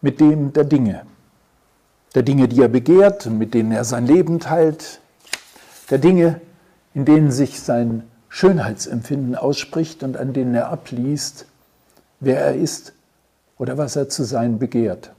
mit 0.00 0.18
dem 0.18 0.52
der 0.52 0.64
Dinge. 0.64 1.06
Der 2.16 2.24
Dinge, 2.24 2.48
die 2.48 2.60
er 2.60 2.68
begehrt 2.68 3.24
und 3.26 3.38
mit 3.38 3.54
denen 3.54 3.70
er 3.70 3.84
sein 3.84 4.04
Leben 4.04 4.40
teilt. 4.40 5.00
Der 5.88 5.98
Dinge, 5.98 6.40
in 6.94 7.04
denen 7.04 7.30
sich 7.30 7.60
sein 7.60 8.04
Schönheitsempfinden 8.28 9.36
ausspricht 9.36 10.02
und 10.02 10.16
an 10.16 10.32
denen 10.32 10.54
er 10.54 10.70
abliest, 10.70 11.46
wer 12.20 12.40
er 12.40 12.54
ist 12.54 12.92
oder 13.58 13.78
was 13.78 13.96
er 13.96 14.08
zu 14.08 14.24
sein 14.24 14.58
begehrt. 14.58 15.12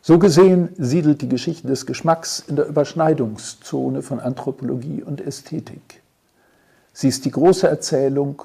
So 0.00 0.18
gesehen 0.18 0.70
siedelt 0.78 1.22
die 1.22 1.28
Geschichte 1.28 1.68
des 1.68 1.86
Geschmacks 1.86 2.42
in 2.46 2.56
der 2.56 2.66
Überschneidungszone 2.66 4.02
von 4.02 4.18
Anthropologie 4.18 5.02
und 5.02 5.20
Ästhetik. 5.20 6.02
Sie 6.92 7.08
ist 7.08 7.24
die 7.24 7.30
große 7.30 7.68
Erzählung 7.68 8.42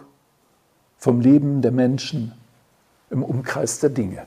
vom 0.97 1.19
Leben 1.19 1.61
der 1.61 1.71
Menschen 1.71 2.33
im 3.09 3.23
Umkreis 3.23 3.79
der 3.79 3.89
Dinge. 3.89 4.23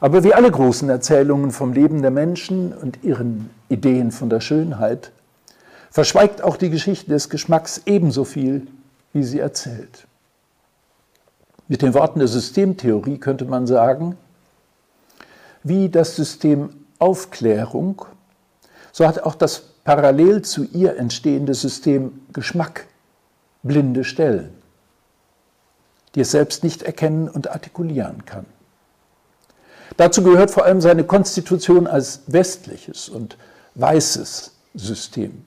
Aber 0.00 0.22
wie 0.24 0.34
alle 0.34 0.50
großen 0.50 0.90
Erzählungen 0.90 1.50
vom 1.50 1.72
Leben 1.72 2.02
der 2.02 2.10
Menschen 2.10 2.74
und 2.74 3.02
ihren 3.02 3.48
Ideen 3.70 4.10
von 4.10 4.28
der 4.28 4.40
Schönheit, 4.40 5.12
verschweigt 5.94 6.42
auch 6.42 6.56
die 6.56 6.70
Geschichte 6.70 7.08
des 7.08 7.30
Geschmacks 7.30 7.82
ebenso 7.86 8.24
viel, 8.24 8.66
wie 9.12 9.22
sie 9.22 9.38
erzählt. 9.38 10.08
Mit 11.68 11.82
den 11.82 11.94
Worten 11.94 12.18
der 12.18 12.26
Systemtheorie 12.26 13.18
könnte 13.18 13.44
man 13.44 13.68
sagen, 13.68 14.18
wie 15.62 15.88
das 15.88 16.16
System 16.16 16.70
Aufklärung, 16.98 18.06
so 18.90 19.06
hat 19.06 19.20
auch 19.20 19.36
das 19.36 19.60
parallel 19.84 20.42
zu 20.42 20.64
ihr 20.64 20.96
entstehende 20.96 21.54
System 21.54 22.22
Geschmack 22.32 22.88
blinde 23.62 24.02
Stellen, 24.02 24.52
die 26.16 26.22
es 26.22 26.32
selbst 26.32 26.64
nicht 26.64 26.82
erkennen 26.82 27.28
und 27.28 27.50
artikulieren 27.50 28.24
kann. 28.24 28.46
Dazu 29.96 30.24
gehört 30.24 30.50
vor 30.50 30.64
allem 30.64 30.80
seine 30.80 31.04
Konstitution 31.04 31.86
als 31.86 32.22
westliches 32.26 33.08
und 33.08 33.38
weißes 33.76 34.56
System. 34.74 35.44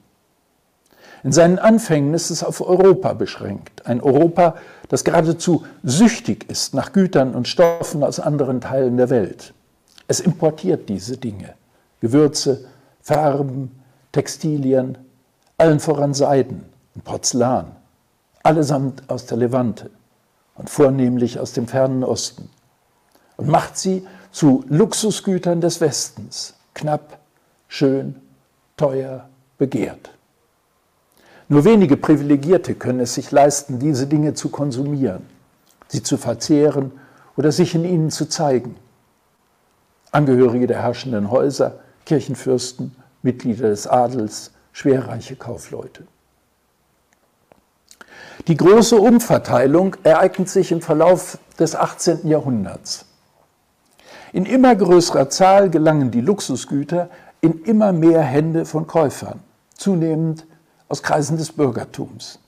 In 1.27 1.33
seinen 1.33 1.59
Anfängen 1.59 2.13
ist 2.13 2.29
es 2.29 2.41
auf 2.41 2.61
Europa 2.61 3.11
beschränkt, 3.11 3.85
ein 3.85 3.99
Europa, 3.99 4.55
das 4.87 5.03
geradezu 5.03 5.65
süchtig 5.83 6.49
ist 6.49 6.73
nach 6.73 6.93
Gütern 6.93 7.35
und 7.35 7.49
Stoffen 7.49 8.01
aus 8.01 8.21
anderen 8.21 8.61
Teilen 8.61 8.95
der 8.95 9.09
Welt. 9.09 9.53
Es 10.07 10.21
importiert 10.21 10.87
diese 10.87 11.17
Dinge, 11.17 11.55
Gewürze, 11.99 12.63
Farben, 13.01 13.77
Textilien, 14.13 14.97
allen 15.57 15.81
voran 15.81 16.13
Seiden 16.13 16.63
und 16.95 17.03
Porzellan, 17.03 17.75
allesamt 18.43 19.03
aus 19.09 19.25
der 19.25 19.37
Levante 19.37 19.89
und 20.55 20.69
vornehmlich 20.69 21.41
aus 21.41 21.51
dem 21.51 21.67
fernen 21.67 22.05
Osten, 22.05 22.49
und 23.35 23.49
macht 23.49 23.77
sie 23.77 24.07
zu 24.31 24.63
Luxusgütern 24.69 25.59
des 25.59 25.81
Westens, 25.81 26.53
knapp, 26.73 27.19
schön, 27.67 28.15
teuer, 28.77 29.27
begehrt. 29.57 30.11
Nur 31.49 31.63
wenige 31.63 31.95
Privilegierte 31.95 32.75
können 32.75 32.99
es 32.99 33.13
sich 33.13 33.31
leisten, 33.31 33.79
diese 33.79 34.07
Dinge 34.07 34.33
zu 34.33 34.49
konsumieren, 34.49 35.25
sie 35.87 36.03
zu 36.03 36.17
verzehren 36.17 36.91
oder 37.37 37.51
sich 37.51 37.73
in 37.73 37.85
ihnen 37.85 38.11
zu 38.11 38.27
zeigen. 38.27 38.75
Angehörige 40.11 40.67
der 40.67 40.81
herrschenden 40.81 41.31
Häuser, 41.31 41.79
Kirchenfürsten, 42.05 42.95
Mitglieder 43.21 43.69
des 43.69 43.87
Adels, 43.87 44.51
schwerreiche 44.73 45.35
Kaufleute. 45.35 46.03
Die 48.47 48.57
große 48.57 48.95
Umverteilung 48.95 49.95
ereignet 50.03 50.49
sich 50.49 50.71
im 50.71 50.81
Verlauf 50.81 51.37
des 51.59 51.75
18. 51.75 52.27
Jahrhunderts. 52.27 53.05
In 54.33 54.45
immer 54.45 54.75
größerer 54.75 55.29
Zahl 55.29 55.69
gelangen 55.69 56.11
die 56.11 56.21
Luxusgüter 56.21 57.09
in 57.41 57.63
immer 57.63 57.93
mehr 57.93 58.21
Hände 58.21 58.65
von 58.65 58.87
Käufern, 58.87 59.39
zunehmend 59.75 60.45
aus 60.89 61.03
Kreisen 61.03 61.37
des 61.37 61.51
Bürgertums. 61.51 62.39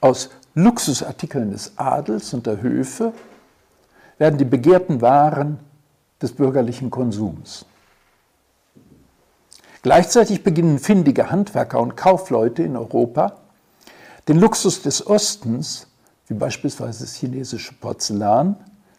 Aus 0.00 0.30
Luxusartikeln 0.54 1.50
des 1.50 1.72
Adels 1.76 2.34
und 2.34 2.46
der 2.46 2.60
Höfe 2.62 3.12
werden 4.18 4.38
die 4.38 4.44
begehrten 4.44 5.00
Waren 5.00 5.60
des 6.20 6.32
bürgerlichen 6.32 6.90
Konsums. 6.90 7.64
Gleichzeitig 9.82 10.42
beginnen 10.42 10.78
findige 10.78 11.30
Handwerker 11.30 11.80
und 11.80 11.96
Kaufleute 11.96 12.62
in 12.62 12.76
Europa, 12.76 13.36
den 14.26 14.40
Luxus 14.40 14.82
des 14.82 15.06
Ostens, 15.06 15.86
wie 16.26 16.34
beispielsweise 16.34 17.04
das 17.04 17.14
chinesische 17.14 17.74
Porzellan, 17.74 18.56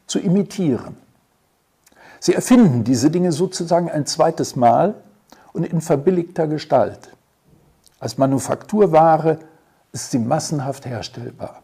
zu 0.08 0.20
imitieren. 0.20 0.98
Sie 2.20 2.34
erfinden 2.34 2.84
diese 2.84 3.12
Dinge 3.12 3.32
sozusagen 3.32 3.89
ein 3.89 4.06
zweites 4.06 4.56
Mal 4.56 4.96
und 5.54 5.65
in 5.65 5.82
verbilligter 5.82 6.48
Gestalt. 6.48 7.10
Als 8.00 8.18
Manufakturware 8.18 9.40
ist 9.92 10.12
sie 10.12 10.20
massenhaft 10.20 10.86
herstellbar. 10.86 11.62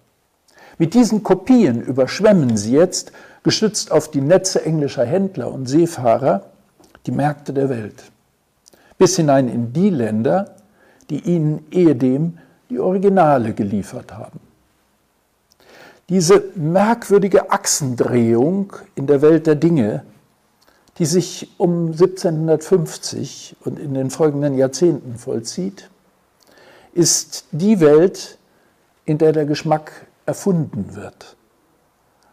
Mit 0.77 0.93
diesen 0.93 1.23
Kopien 1.23 1.81
überschwemmen 1.81 2.57
sie 2.57 2.73
jetzt 2.73 3.11
gestützt 3.43 3.91
auf 3.91 4.09
die 4.11 4.21
Netze 4.21 4.65
englischer 4.65 5.05
Händler 5.05 5.51
und 5.51 5.67
Seefahrer, 5.67 6.45
die 7.05 7.11
Märkte 7.11 7.53
der 7.53 7.69
Welt, 7.69 8.03
bis 8.97 9.15
hinein 9.15 9.47
in 9.47 9.71
die 9.71 9.89
Länder, 9.89 10.55
die 11.09 11.19
ihnen 11.19 11.65
ehedem 11.71 12.39
die 12.69 12.79
Originale 12.79 13.53
geliefert 13.53 14.13
haben. 14.13 14.39
Diese 16.09 16.43
merkwürdige 16.55 17.51
Achsendrehung 17.51 18.73
in 18.95 19.07
der 19.07 19.21
Welt 19.21 19.47
der 19.47 19.55
Dinge, 19.55 20.03
die 20.97 21.05
sich 21.05 21.49
um 21.57 21.87
1750 21.87 23.57
und 23.63 23.79
in 23.79 23.93
den 23.93 24.09
folgenden 24.09 24.57
Jahrzehnten 24.57 25.17
vollzieht, 25.17 25.89
ist 26.95 27.45
die 27.51 27.79
Welt, 27.79 28.39
in 29.05 29.19
der 29.19 29.33
der 29.33 29.45
Geschmack 29.45 30.07
erfunden 30.25 30.95
wird 30.95 31.35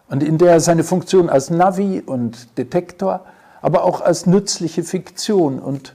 und 0.08 0.22
in 0.22 0.38
der 0.38 0.52
er 0.52 0.60
seine 0.60 0.84
Funktion 0.84 1.28
als 1.28 1.50
Navi 1.50 2.02
und 2.04 2.56
Detektor, 2.56 3.26
aber 3.60 3.84
auch 3.84 4.00
als 4.00 4.24
nützliche 4.24 4.84
Fiktion 4.84 5.58
und 5.58 5.94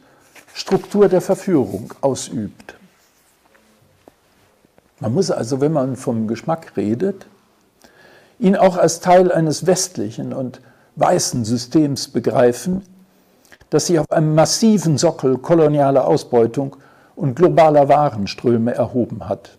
Struktur 0.54 1.08
der 1.08 1.22
Verführung 1.22 1.94
ausübt. 2.02 2.76
Man 5.00 5.14
muss 5.14 5.32
also, 5.32 5.62
wenn 5.62 5.72
man 5.72 5.96
vom 5.96 6.28
Geschmack 6.28 6.76
redet, 6.76 7.28
ihn 8.40 8.56
auch 8.56 8.78
als 8.78 9.00
Teil 9.00 9.32
eines 9.32 9.66
westlichen 9.66 10.34
und 10.34 10.62
weißen 10.96 11.46
Systems 11.46 12.08
begreifen, 12.08 12.82
das 13.70 13.88
sich 13.88 14.00
auf 14.00 14.12
einem 14.12 14.34
massiven 14.36 14.98
Sockel 14.98 15.38
kolonialer 15.38 16.08
Ausbeutung 16.08 16.76
und 17.18 17.36
globaler 17.36 17.90
Warenströme 17.90 18.76
erhoben 18.76 19.28
hat. 19.28 19.58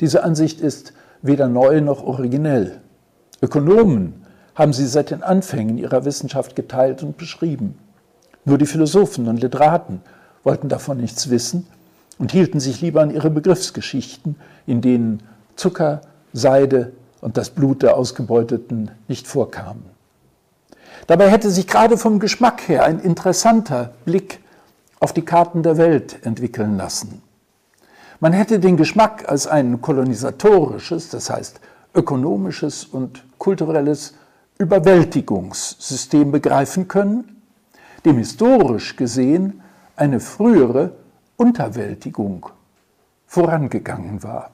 Diese 0.00 0.24
Ansicht 0.24 0.60
ist 0.60 0.94
weder 1.22 1.48
neu 1.48 1.82
noch 1.82 2.02
originell. 2.02 2.80
Ökonomen 3.42 4.24
haben 4.54 4.72
sie 4.72 4.86
seit 4.86 5.10
den 5.10 5.22
Anfängen 5.22 5.76
ihrer 5.76 6.04
Wissenschaft 6.04 6.56
geteilt 6.56 7.02
und 7.02 7.18
beschrieben. 7.18 7.78
Nur 8.44 8.56
die 8.56 8.66
Philosophen 8.66 9.28
und 9.28 9.42
Literaten 9.42 10.00
wollten 10.44 10.70
davon 10.70 10.96
nichts 10.96 11.28
wissen 11.28 11.66
und 12.18 12.32
hielten 12.32 12.58
sich 12.58 12.80
lieber 12.80 13.02
an 13.02 13.10
ihre 13.10 13.30
Begriffsgeschichten, 13.30 14.36
in 14.66 14.80
denen 14.80 15.22
Zucker, 15.56 16.00
Seide 16.32 16.92
und 17.20 17.36
das 17.36 17.50
Blut 17.50 17.82
der 17.82 17.96
Ausgebeuteten 17.96 18.90
nicht 19.08 19.26
vorkamen. 19.26 19.84
Dabei 21.06 21.28
hätte 21.30 21.50
sich 21.50 21.66
gerade 21.66 21.98
vom 21.98 22.18
Geschmack 22.18 22.66
her 22.66 22.84
ein 22.84 22.98
interessanter 22.98 23.92
Blick 24.06 24.40
auf 25.00 25.12
die 25.12 25.24
Karten 25.24 25.62
der 25.62 25.76
Welt 25.76 26.24
entwickeln 26.24 26.76
lassen. 26.76 27.22
Man 28.20 28.32
hätte 28.32 28.58
den 28.58 28.76
Geschmack 28.76 29.28
als 29.28 29.46
ein 29.46 29.80
kolonisatorisches, 29.80 31.08
das 31.10 31.30
heißt 31.30 31.60
ökonomisches 31.94 32.84
und 32.84 33.24
kulturelles 33.38 34.14
Überwältigungssystem 34.58 36.32
begreifen 36.32 36.88
können, 36.88 37.42
dem 38.04 38.18
historisch 38.18 38.96
gesehen 38.96 39.60
eine 39.94 40.20
frühere 40.20 40.92
Unterwältigung 41.36 42.46
vorangegangen 43.26 44.22
war. 44.22 44.50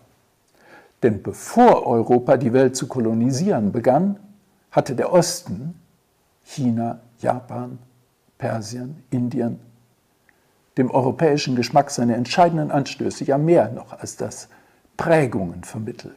Denn 1.02 1.22
bevor 1.22 1.86
Europa 1.86 2.36
die 2.36 2.52
Welt 2.52 2.76
zu 2.76 2.86
kolonisieren 2.86 3.72
begann, 3.72 4.18
hatte 4.70 4.94
der 4.94 5.12
Osten, 5.12 5.80
China, 6.42 7.00
Japan, 7.20 7.78
Persien, 8.36 9.02
Indien, 9.10 9.60
dem 10.76 10.90
europäischen 10.90 11.56
Geschmack 11.56 11.90
seine 11.90 12.14
entscheidenden 12.16 12.70
Anstöße, 12.70 13.24
ja 13.24 13.38
mehr 13.38 13.70
noch 13.70 13.92
als 13.92 14.16
das, 14.16 14.48
Prägungen 14.96 15.64
vermittelt. 15.64 16.16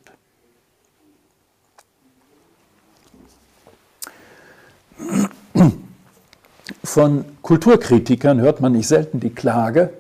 Von 6.84 7.26
Kulturkritikern 7.42 8.40
hört 8.42 8.62
man 8.62 8.72
nicht 8.72 8.88
selten 8.88 9.20
die 9.20 9.34
Klage, 9.34 9.92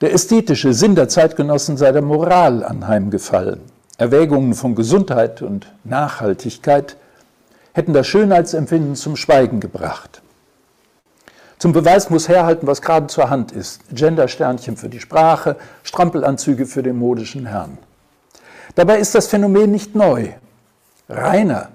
der 0.00 0.12
ästhetische 0.12 0.74
Sinn 0.74 0.94
der 0.94 1.08
Zeitgenossen 1.08 1.76
sei 1.76 1.92
der 1.92 2.02
Moral 2.02 2.62
anheimgefallen. 2.62 3.60
Erwägungen 3.96 4.54
von 4.54 4.74
Gesundheit 4.74 5.40
und 5.40 5.72
Nachhaltigkeit 5.84 6.96
hätten 7.72 7.92
das 7.92 8.06
Schönheitsempfinden 8.06 8.96
zum 8.96 9.16
Schweigen 9.16 9.60
gebracht. 9.60 10.20
Zum 11.58 11.72
Beweis 11.72 12.10
muss 12.10 12.28
herhalten, 12.28 12.66
was 12.66 12.82
gerade 12.82 13.06
zur 13.06 13.30
Hand 13.30 13.52
ist. 13.52 13.80
Gendersternchen 13.92 14.76
für 14.76 14.88
die 14.88 15.00
Sprache, 15.00 15.56
Strampelanzüge 15.82 16.66
für 16.66 16.82
den 16.82 16.96
modischen 16.96 17.46
Herrn. 17.46 17.78
Dabei 18.74 18.98
ist 18.98 19.14
das 19.14 19.28
Phänomen 19.28 19.70
nicht 19.70 19.94
neu. 19.94 20.30
Reiner 21.08 21.68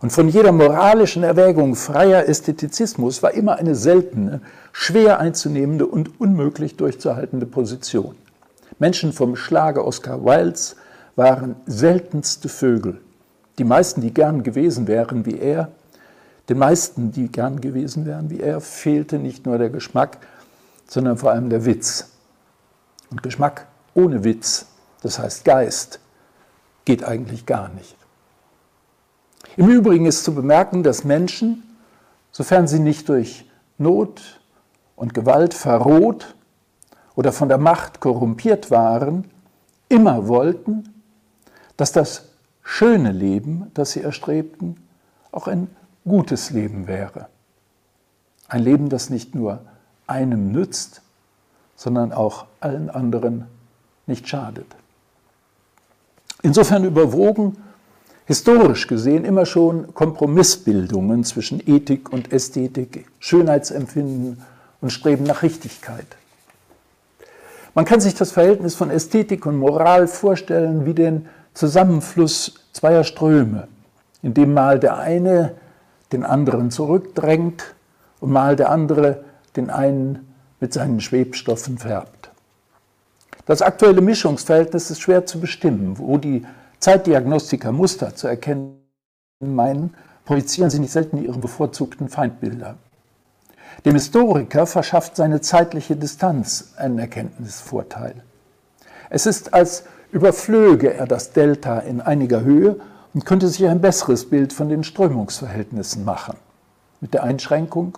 und 0.00 0.12
von 0.12 0.28
jeder 0.28 0.52
moralischen 0.52 1.22
Erwägung 1.22 1.74
freier 1.74 2.28
Ästhetizismus 2.28 3.22
war 3.22 3.32
immer 3.32 3.56
eine 3.56 3.74
seltene, 3.74 4.40
schwer 4.72 5.18
einzunehmende 5.20 5.86
und 5.86 6.20
unmöglich 6.20 6.76
durchzuhaltende 6.76 7.46
Position. 7.46 8.14
Menschen 8.78 9.12
vom 9.12 9.36
Schlage 9.36 9.84
Oscar 9.84 10.24
Wildes 10.24 10.76
waren 11.16 11.56
seltenste 11.66 12.48
Vögel. 12.48 13.00
Die 13.58 13.64
meisten, 13.64 14.02
die 14.02 14.12
gern 14.12 14.42
gewesen 14.42 14.86
wären 14.86 15.24
wie 15.24 15.38
er, 15.38 15.68
den 16.48 16.58
meisten, 16.58 17.12
die 17.12 17.30
gern 17.30 17.60
gewesen 17.60 18.06
wären 18.06 18.30
wie 18.30 18.40
er, 18.40 18.60
fehlte 18.60 19.18
nicht 19.18 19.46
nur 19.46 19.58
der 19.58 19.70
Geschmack, 19.70 20.18
sondern 20.86 21.18
vor 21.18 21.32
allem 21.32 21.50
der 21.50 21.64
Witz. 21.64 22.10
Und 23.10 23.22
Geschmack 23.22 23.66
ohne 23.94 24.24
Witz, 24.24 24.66
das 25.02 25.18
heißt 25.18 25.44
Geist, 25.44 26.00
geht 26.84 27.04
eigentlich 27.04 27.46
gar 27.46 27.68
nicht. 27.70 27.96
Im 29.56 29.68
Übrigen 29.68 30.06
ist 30.06 30.24
zu 30.24 30.34
bemerken, 30.34 30.82
dass 30.82 31.04
Menschen, 31.04 31.62
sofern 32.30 32.68
sie 32.68 32.78
nicht 32.78 33.08
durch 33.08 33.50
Not 33.78 34.40
und 34.94 35.14
Gewalt 35.14 35.54
verroht 35.54 36.34
oder 37.14 37.32
von 37.32 37.48
der 37.48 37.58
Macht 37.58 38.00
korrumpiert 38.00 38.70
waren, 38.70 39.30
immer 39.88 40.28
wollten, 40.28 41.02
dass 41.76 41.92
das 41.92 42.28
schöne 42.62 43.12
Leben, 43.12 43.70
das 43.74 43.92
sie 43.92 44.02
erstrebten, 44.02 44.76
auch 45.32 45.46
ein 45.46 45.68
gutes 46.06 46.50
Leben 46.50 46.86
wäre. 46.86 47.26
Ein 48.48 48.62
Leben, 48.62 48.88
das 48.88 49.10
nicht 49.10 49.34
nur 49.34 49.60
einem 50.06 50.52
nützt, 50.52 51.02
sondern 51.74 52.12
auch 52.12 52.46
allen 52.60 52.90
anderen 52.90 53.46
nicht 54.06 54.28
schadet. 54.28 54.66
Insofern 56.42 56.84
überwogen 56.84 57.56
historisch 58.24 58.86
gesehen 58.86 59.24
immer 59.24 59.46
schon 59.46 59.94
Kompromissbildungen 59.94 61.24
zwischen 61.24 61.60
Ethik 61.66 62.12
und 62.12 62.32
Ästhetik, 62.32 63.06
Schönheitsempfinden 63.18 64.42
und 64.80 64.90
Streben 64.90 65.24
nach 65.24 65.42
Richtigkeit. 65.42 66.06
Man 67.74 67.84
kann 67.84 68.00
sich 68.00 68.14
das 68.14 68.32
Verhältnis 68.32 68.74
von 68.74 68.90
Ästhetik 68.90 69.44
und 69.44 69.58
Moral 69.58 70.06
vorstellen 70.06 70.86
wie 70.86 70.94
den 70.94 71.28
Zusammenfluss 71.52 72.54
zweier 72.72 73.04
Ströme, 73.04 73.68
in 74.22 74.34
dem 74.34 74.54
mal 74.54 74.78
der 74.78 74.98
eine 74.98 75.54
den 76.12 76.24
anderen 76.24 76.70
zurückdrängt 76.70 77.74
und 78.20 78.30
mal 78.30 78.56
der 78.56 78.70
andere 78.70 79.24
den 79.56 79.70
einen 79.70 80.32
mit 80.60 80.72
seinen 80.72 81.00
Schwebstoffen 81.00 81.78
färbt. 81.78 82.30
Das 83.46 83.62
aktuelle 83.62 84.00
Mischungsverhältnis 84.00 84.90
ist 84.90 85.00
schwer 85.00 85.26
zu 85.26 85.40
bestimmen, 85.40 85.98
wo 85.98 86.18
die 86.18 86.44
Zeitdiagnostiker 86.80 87.72
Muster 87.72 88.14
zu 88.14 88.26
erkennen 88.26 88.80
meinen, 89.40 89.94
projizieren 90.24 90.70
sie 90.70 90.80
nicht 90.80 90.92
selten 90.92 91.22
ihre 91.22 91.38
bevorzugten 91.38 92.08
Feindbilder. 92.08 92.76
Dem 93.84 93.94
Historiker 93.94 94.66
verschafft 94.66 95.16
seine 95.16 95.40
zeitliche 95.40 95.96
Distanz 95.96 96.72
einen 96.76 96.98
Erkenntnisvorteil. 96.98 98.22
Es 99.10 99.26
ist, 99.26 99.54
als 99.54 99.84
überflöge 100.10 100.92
er 100.92 101.06
das 101.06 101.32
Delta 101.32 101.78
in 101.78 102.00
einiger 102.00 102.40
Höhe 102.40 102.80
und 103.16 103.24
könnte 103.24 103.48
sich 103.48 103.66
ein 103.66 103.80
besseres 103.80 104.28
Bild 104.28 104.52
von 104.52 104.68
den 104.68 104.84
Strömungsverhältnissen 104.84 106.04
machen. 106.04 106.36
Mit 107.00 107.14
der 107.14 107.22
Einschränkung, 107.22 107.96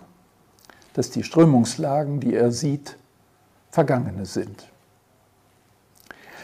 dass 0.93 1.09
die 1.09 1.25
Strömungslagen, 1.25 2.21
die 2.21 2.33
er 2.33 2.53
sieht, 2.53 2.95
vergangene 3.69 4.25
sind. 4.25 4.69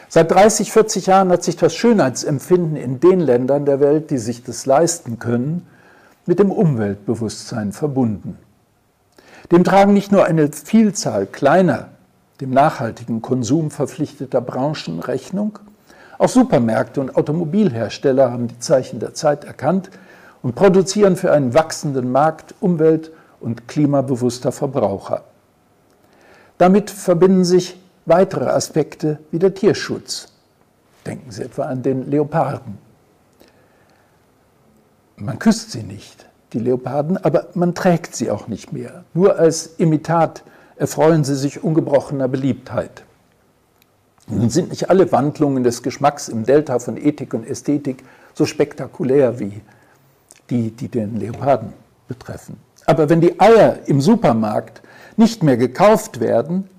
Seit 0.09 0.29
30, 0.29 0.73
40 0.73 1.05
Jahren 1.05 1.29
hat 1.29 1.41
sich 1.41 1.55
das 1.55 1.73
Schönheitsempfinden 1.73 2.75
in 2.75 2.99
den 2.99 3.21
Ländern 3.21 3.65
der 3.65 3.79
Welt, 3.79 4.11
die 4.11 4.17
sich 4.17 4.43
das 4.43 4.65
leisten 4.65 5.19
können, 5.19 5.65
mit 6.25 6.39
dem 6.39 6.51
Umweltbewusstsein 6.51 7.71
verbunden. 7.71 8.37
Dem 9.53 9.63
tragen 9.63 9.93
nicht 9.93 10.11
nur 10.11 10.25
eine 10.25 10.51
Vielzahl 10.51 11.27
kleiner, 11.27 11.91
dem 12.41 12.49
nachhaltigen 12.49 13.21
Konsum 13.21 13.71
verpflichteter 13.71 14.41
Branchen 14.41 14.99
Rechnung, 14.99 15.59
auch 16.17 16.29
Supermärkte 16.29 17.01
und 17.01 17.15
Automobilhersteller 17.15 18.31
haben 18.31 18.47
die 18.47 18.59
Zeichen 18.59 18.99
der 18.99 19.13
Zeit 19.13 19.43
erkannt 19.43 19.89
und 20.41 20.55
produzieren 20.55 21.15
für 21.15 21.31
einen 21.31 21.53
wachsenden 21.53 22.11
Markt 22.11 22.55
umwelt- 22.59 23.11
und 23.39 23.67
klimabewusster 23.67 24.51
Verbraucher. 24.51 25.23
Damit 26.57 26.89
verbinden 26.89 27.43
sich 27.43 27.79
weitere 28.05 28.45
Aspekte 28.45 29.19
wie 29.31 29.39
der 29.39 29.53
Tierschutz. 29.53 30.31
Denken 31.05 31.31
Sie 31.31 31.43
etwa 31.43 31.63
an 31.63 31.83
den 31.83 32.09
Leoparden. 32.09 32.77
Man 35.17 35.39
küsst 35.39 35.71
sie 35.71 35.83
nicht, 35.83 36.25
die 36.53 36.59
Leoparden, 36.59 37.17
aber 37.17 37.47
man 37.53 37.73
trägt 37.73 38.15
sie 38.15 38.29
auch 38.29 38.47
nicht 38.47 38.73
mehr. 38.73 39.05
Nur 39.13 39.37
als 39.37 39.75
Imitat 39.77 40.43
erfreuen 40.75 41.23
sie 41.23 41.35
sich 41.35 41.63
ungebrochener 41.63 42.27
Beliebtheit. 42.27 43.03
Nun 44.27 44.49
sind 44.49 44.69
nicht 44.69 44.89
alle 44.89 45.11
Wandlungen 45.11 45.63
des 45.63 45.83
Geschmacks 45.83 46.29
im 46.29 46.45
Delta 46.45 46.79
von 46.79 46.97
Ethik 46.97 47.33
und 47.33 47.47
Ästhetik 47.47 48.03
so 48.33 48.45
spektakulär 48.45 49.39
wie 49.39 49.61
die, 50.49 50.71
die 50.71 50.87
den 50.87 51.17
Leoparden 51.17 51.73
betreffen. 52.07 52.57
Aber 52.85 53.09
wenn 53.09 53.21
die 53.21 53.39
Eier 53.39 53.79
im 53.85 54.01
Supermarkt 54.01 54.81
nicht 55.17 55.43
mehr 55.43 55.57
gekauft 55.57 56.19
werden, 56.19 56.69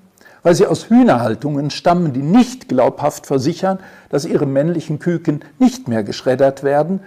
weil 0.43 0.55
sie 0.55 0.67
aus 0.67 0.89
Hühnerhaltungen 0.91 1.71
stammen, 1.71 2.13
die 2.13 2.23
nicht 2.23 2.69
glaubhaft 2.69 3.27
versichern, 3.27 3.81
dass 4.11 4.25
ihre 4.25 4.47
männlichen 4.47 4.99
Küken 4.99 5.45
nicht 5.59 5.89
mehr 5.89 6.05
geschreddert 6.05 6.63
werden, 6.63 7.01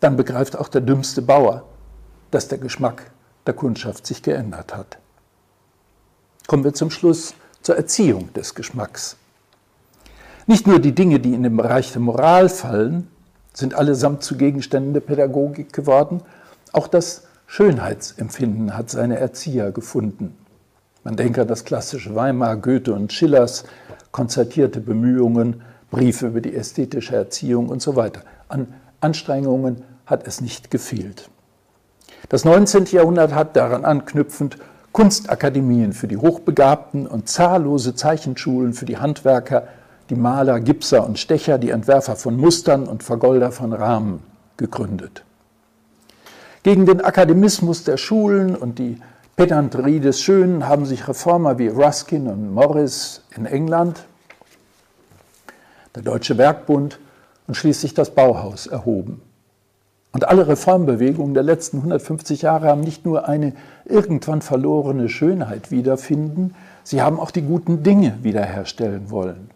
dann 0.00 0.16
begreift 0.16 0.56
auch 0.56 0.68
der 0.68 0.80
dümmste 0.80 1.22
Bauer, 1.22 1.64
dass 2.30 2.48
der 2.48 2.58
Geschmack 2.58 3.10
der 3.46 3.54
Kundschaft 3.54 4.06
sich 4.06 4.22
geändert 4.22 4.74
hat. 4.74 4.98
Kommen 6.46 6.64
wir 6.64 6.74
zum 6.74 6.90
Schluss 6.90 7.34
zur 7.60 7.76
Erziehung 7.76 8.32
des 8.32 8.54
Geschmacks. 8.54 9.16
Nicht 10.46 10.66
nur 10.66 10.80
die 10.80 10.94
Dinge, 10.94 11.20
die 11.20 11.34
in 11.34 11.42
den 11.42 11.56
Bereich 11.56 11.92
der 11.92 12.00
Moral 12.00 12.48
fallen, 12.48 13.08
sind 13.52 13.74
allesamt 13.74 14.22
zu 14.22 14.36
Gegenständen 14.36 14.92
der 14.92 15.00
Pädagogik 15.00 15.72
geworden, 15.72 16.22
auch 16.72 16.88
das 16.88 17.24
Schönheitsempfinden 17.46 18.76
hat 18.76 18.90
seine 18.90 19.18
Erzieher 19.18 19.72
gefunden. 19.72 20.36
Man 21.04 21.16
denke 21.16 21.42
an 21.42 21.48
das 21.48 21.64
klassische 21.64 22.14
Weimar, 22.14 22.56
Goethe 22.56 22.94
und 22.94 23.12
Schillers 23.12 23.64
konzertierte 24.10 24.80
Bemühungen, 24.80 25.62
Briefe 25.90 26.28
über 26.28 26.40
die 26.40 26.54
ästhetische 26.54 27.16
Erziehung 27.16 27.68
und 27.68 27.82
so 27.82 27.96
weiter. 27.96 28.22
An 28.48 28.68
Anstrengungen 29.00 29.84
hat 30.06 30.26
es 30.26 30.40
nicht 30.40 30.70
gefehlt. 30.70 31.28
Das 32.28 32.44
19. 32.44 32.86
Jahrhundert 32.86 33.34
hat 33.34 33.56
daran 33.56 33.84
anknüpfend 33.84 34.56
Kunstakademien 34.92 35.92
für 35.92 36.08
die 36.08 36.16
Hochbegabten 36.16 37.06
und 37.06 37.28
zahllose 37.28 37.94
Zeichenschulen 37.94 38.74
für 38.74 38.84
die 38.84 38.98
Handwerker, 38.98 39.68
die 40.12 40.20
Maler, 40.20 40.60
Gipser 40.60 41.06
und 41.06 41.18
Stecher, 41.18 41.56
die 41.56 41.70
Entwerfer 41.70 42.16
von 42.16 42.36
Mustern 42.36 42.86
und 42.86 43.02
Vergolder 43.02 43.50
von 43.50 43.72
Rahmen 43.72 44.22
gegründet. 44.58 45.24
Gegen 46.62 46.84
den 46.84 47.00
Akademismus 47.00 47.84
der 47.84 47.96
Schulen 47.96 48.54
und 48.54 48.78
die 48.78 49.00
Pedanterie 49.36 50.00
des 50.00 50.20
Schönen 50.20 50.68
haben 50.68 50.84
sich 50.84 51.08
Reformer 51.08 51.58
wie 51.58 51.68
Ruskin 51.68 52.26
und 52.26 52.52
Morris 52.52 53.22
in 53.34 53.46
England, 53.46 54.04
der 55.94 56.02
Deutsche 56.02 56.36
Werkbund 56.36 56.98
und 57.46 57.54
schließlich 57.54 57.94
das 57.94 58.10
Bauhaus 58.10 58.66
erhoben. 58.66 59.22
Und 60.12 60.28
alle 60.28 60.46
Reformbewegungen 60.46 61.32
der 61.32 61.42
letzten 61.42 61.78
150 61.78 62.42
Jahre 62.42 62.66
haben 62.66 62.82
nicht 62.82 63.06
nur 63.06 63.26
eine 63.28 63.54
irgendwann 63.86 64.42
verlorene 64.42 65.08
Schönheit 65.08 65.70
wiederfinden, 65.70 66.54
sie 66.84 67.00
haben 67.00 67.18
auch 67.18 67.30
die 67.30 67.40
guten 67.40 67.82
Dinge 67.82 68.18
wiederherstellen 68.20 69.10
wollen. 69.10 69.51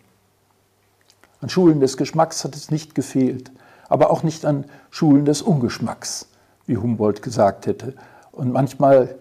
An 1.40 1.48
Schulen 1.48 1.80
des 1.80 1.96
Geschmacks 1.96 2.44
hat 2.44 2.56
es 2.56 2.70
nicht 2.70 2.94
gefehlt, 2.94 3.50
aber 3.88 4.10
auch 4.10 4.22
nicht 4.22 4.44
an 4.44 4.64
Schulen 4.90 5.24
des 5.24 5.42
Ungeschmacks, 5.42 6.28
wie 6.66 6.76
Humboldt 6.76 7.22
gesagt 7.22 7.66
hätte. 7.66 7.94
Und 8.32 8.52
manchmal 8.52 9.16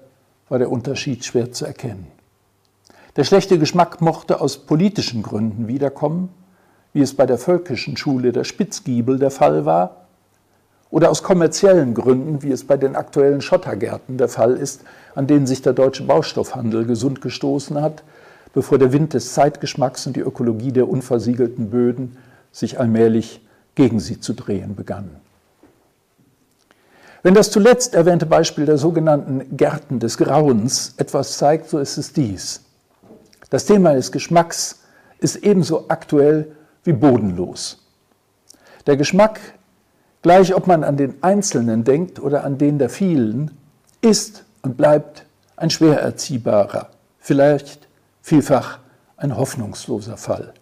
war 0.50 0.60
der 0.60 0.72
Unterschied 0.72 1.26
schwer 1.26 1.52
zu 1.52 1.66
erkennen. 1.66 2.08
Der 3.16 3.24
schlechte 3.24 3.58
Geschmack 3.60 4.02
mochte 4.02 4.42
aus 4.42 4.58
politischen 4.58 5.24
Gründen 5.24 5.68
wiederkommen, 5.68 6.30
wie 6.94 7.02
es 7.02 7.16
bei 7.16 7.26
der 7.26 7.38
völkischen 7.38 7.98
Schule 7.98 8.32
der 8.32 8.44
Spitzgiebel 8.44 9.20
der 9.20 9.32
Fall 9.32 9.66
war, 9.66 10.06
oder 10.92 11.10
aus 11.10 11.24
kommerziellen 11.24 11.94
Gründen, 11.94 12.42
wie 12.42 12.52
es 12.52 12.66
bei 12.66 12.78
den 12.78 12.96
aktuellen 12.96 13.42
Schottergärten 13.42 14.18
der 14.18 14.30
Fall 14.30 14.56
ist, 14.56 14.84
an 15.14 15.28
denen 15.28 15.48
sich 15.48 15.62
der 15.62 15.74
deutsche 15.74 16.04
Baustoffhandel 16.04 16.86
gesund 16.86 17.22
gestoßen 17.22 17.82
hat, 17.82 18.04
bevor 18.56 18.80
der 18.80 18.94
Wind 18.94 19.14
des 19.14 19.34
Zeitgeschmacks 19.34 20.08
und 20.08 20.16
die 20.16 20.22
Ökologie 20.22 20.72
der 20.72 20.90
unversiegelten 20.90 21.70
Böden 21.70 22.18
sich 22.54 22.80
allmählich 22.80 23.46
gegen 23.76 24.00
sie 24.00 24.22
zu 24.22 24.34
drehen 24.34 24.76
begannen. 24.76 25.18
Wenn 27.22 27.34
das 27.34 27.52
zuletzt 27.52 27.94
erwähnte 27.94 28.26
Beispiel 28.26 28.66
der 28.66 28.78
sogenannten 28.78 29.58
Gärten 29.58 30.00
des 30.00 30.18
Grauens 30.18 30.94
etwas 30.98 31.38
zeigt, 31.38 31.70
so 31.70 31.80
ist 31.80 31.98
es 31.98 32.14
dies. 32.14 32.62
Das 33.50 33.66
Thema 33.66 33.94
des 33.94 34.12
Geschmacks 34.12 34.80
ist 35.20 35.36
ebenso 35.38 35.90
aktuell 35.90 36.56
wie 36.86 36.94
bodenlos. 36.94 37.84
Der 38.88 38.96
Geschmack, 38.96 39.42
gleich 40.22 40.56
ob 40.56 40.68
man 40.68 40.86
an 40.86 40.96
den 40.96 41.16
Einzelnen 41.22 41.84
denkt 41.84 42.22
oder 42.22 42.46
an 42.46 42.58
den 42.58 42.80
der 42.80 42.90
vielen, 42.90 43.52
ist 44.00 44.46
und 44.62 44.78
bleibt 44.78 45.26
ein 45.58 45.70
schwer 45.70 46.00
erziehbarer, 46.00 46.90
vielleicht 47.20 47.86
vielfach 48.26 48.80
ein 49.18 49.38
hoffnungsloser 49.38 50.18
Fall. 50.18 50.56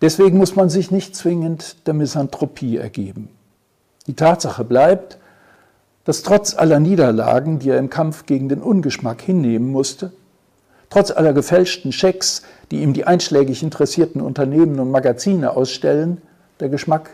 Deswegen 0.00 0.38
muss 0.38 0.56
man 0.56 0.68
sich 0.68 0.90
nicht 0.90 1.14
zwingend 1.14 1.86
der 1.86 1.94
Misanthropie 1.94 2.78
ergeben. 2.78 3.28
Die 4.08 4.14
Tatsache 4.14 4.64
bleibt, 4.64 5.18
dass 6.02 6.24
trotz 6.24 6.56
aller 6.56 6.80
Niederlagen, 6.80 7.60
die 7.60 7.70
er 7.70 7.78
im 7.78 7.90
Kampf 7.90 8.26
gegen 8.26 8.48
den 8.48 8.60
Ungeschmack 8.60 9.22
hinnehmen 9.22 9.70
musste, 9.70 10.10
trotz 10.90 11.12
aller 11.12 11.32
gefälschten 11.32 11.92
Schecks, 11.92 12.42
die 12.72 12.82
ihm 12.82 12.92
die 12.92 13.04
einschlägig 13.04 13.62
interessierten 13.62 14.20
Unternehmen 14.20 14.80
und 14.80 14.90
Magazine 14.90 15.52
ausstellen, 15.52 16.20
der 16.58 16.70
Geschmack 16.70 17.10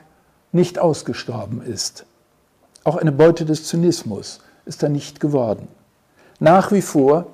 nicht 0.52 0.78
ausgestorben 0.78 1.60
ist. 1.62 2.06
Auch 2.82 2.96
eine 2.96 3.12
Beute 3.12 3.44
des 3.44 3.64
Zynismus 3.66 4.40
ist 4.64 4.82
er 4.82 4.88
nicht 4.88 5.20
geworden. 5.20 5.68
Nach 6.40 6.72
wie 6.72 6.82
vor 6.82 7.26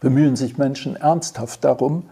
bemühen 0.00 0.36
sich 0.36 0.58
Menschen 0.58 0.96
ernsthaft 0.96 1.64
darum, 1.64 2.08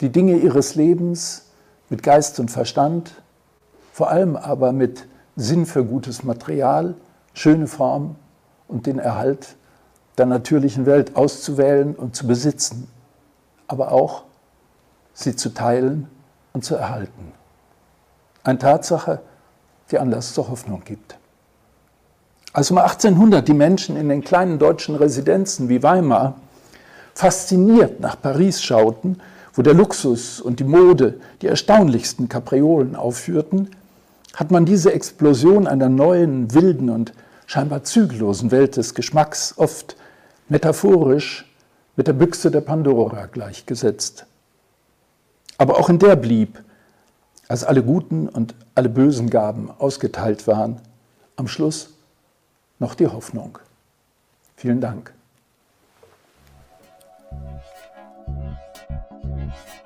die 0.00 0.10
Dinge 0.10 0.36
ihres 0.36 0.74
Lebens 0.74 1.46
mit 1.88 2.02
Geist 2.02 2.40
und 2.40 2.50
Verstand, 2.50 3.22
vor 3.92 4.10
allem 4.10 4.36
aber 4.36 4.72
mit 4.72 5.06
Sinn 5.36 5.66
für 5.66 5.84
gutes 5.84 6.24
Material, 6.24 6.94
schöne 7.34 7.66
Form 7.66 8.16
und 8.68 8.86
den 8.86 8.98
Erhalt 8.98 9.56
der 10.18 10.26
natürlichen 10.26 10.86
Welt 10.86 11.16
auszuwählen 11.16 11.94
und 11.94 12.14
zu 12.14 12.26
besitzen, 12.26 12.88
aber 13.66 13.92
auch 13.92 14.24
sie 15.14 15.36
zu 15.36 15.50
teilen 15.50 16.08
und 16.52 16.64
zu 16.64 16.74
erhalten. 16.74 17.32
Eine 18.44 18.58
Tatsache, 18.58 19.20
die 19.90 19.98
Anlass 19.98 20.34
zur 20.34 20.48
Hoffnung 20.50 20.82
gibt. 20.84 21.16
Als 22.52 22.70
um 22.70 22.78
1800 22.78 23.46
die 23.46 23.54
Menschen 23.54 23.96
in 23.96 24.08
den 24.08 24.22
kleinen 24.22 24.58
deutschen 24.58 24.94
Residenzen 24.94 25.68
wie 25.68 25.82
Weimar 25.82 26.34
fasziniert 27.14 28.00
nach 28.00 28.20
Paris 28.20 28.62
schauten, 28.62 29.20
wo 29.54 29.62
der 29.62 29.74
Luxus 29.74 30.40
und 30.40 30.60
die 30.60 30.64
Mode 30.64 31.20
die 31.42 31.46
erstaunlichsten 31.46 32.28
Kapriolen 32.28 32.96
aufführten, 32.96 33.70
hat 34.34 34.50
man 34.50 34.64
diese 34.64 34.92
Explosion 34.92 35.66
einer 35.66 35.88
neuen, 35.88 36.54
wilden 36.54 36.88
und 36.88 37.12
scheinbar 37.46 37.84
zügellosen 37.84 38.50
Welt 38.50 38.76
des 38.76 38.94
Geschmacks 38.94 39.54
oft 39.56 39.96
metaphorisch 40.48 41.50
mit 41.96 42.06
der 42.06 42.14
Büchse 42.14 42.50
der 42.50 42.62
Pandora 42.62 43.26
gleichgesetzt. 43.26 44.26
Aber 45.58 45.78
auch 45.78 45.90
in 45.90 45.98
der 45.98 46.16
blieb, 46.16 46.62
als 47.48 47.64
alle 47.64 47.82
guten 47.82 48.28
und 48.28 48.54
alle 48.74 48.88
bösen 48.88 49.28
Gaben 49.28 49.70
ausgeteilt 49.70 50.46
waren, 50.46 50.80
am 51.36 51.48
Schluss 51.48 51.90
noch 52.78 52.94
die 52.94 53.06
Hoffnung. 53.06 53.58
Vielen 54.56 54.80
Dank. 54.80 55.12
Thank 59.54 59.76
you. 59.76 59.81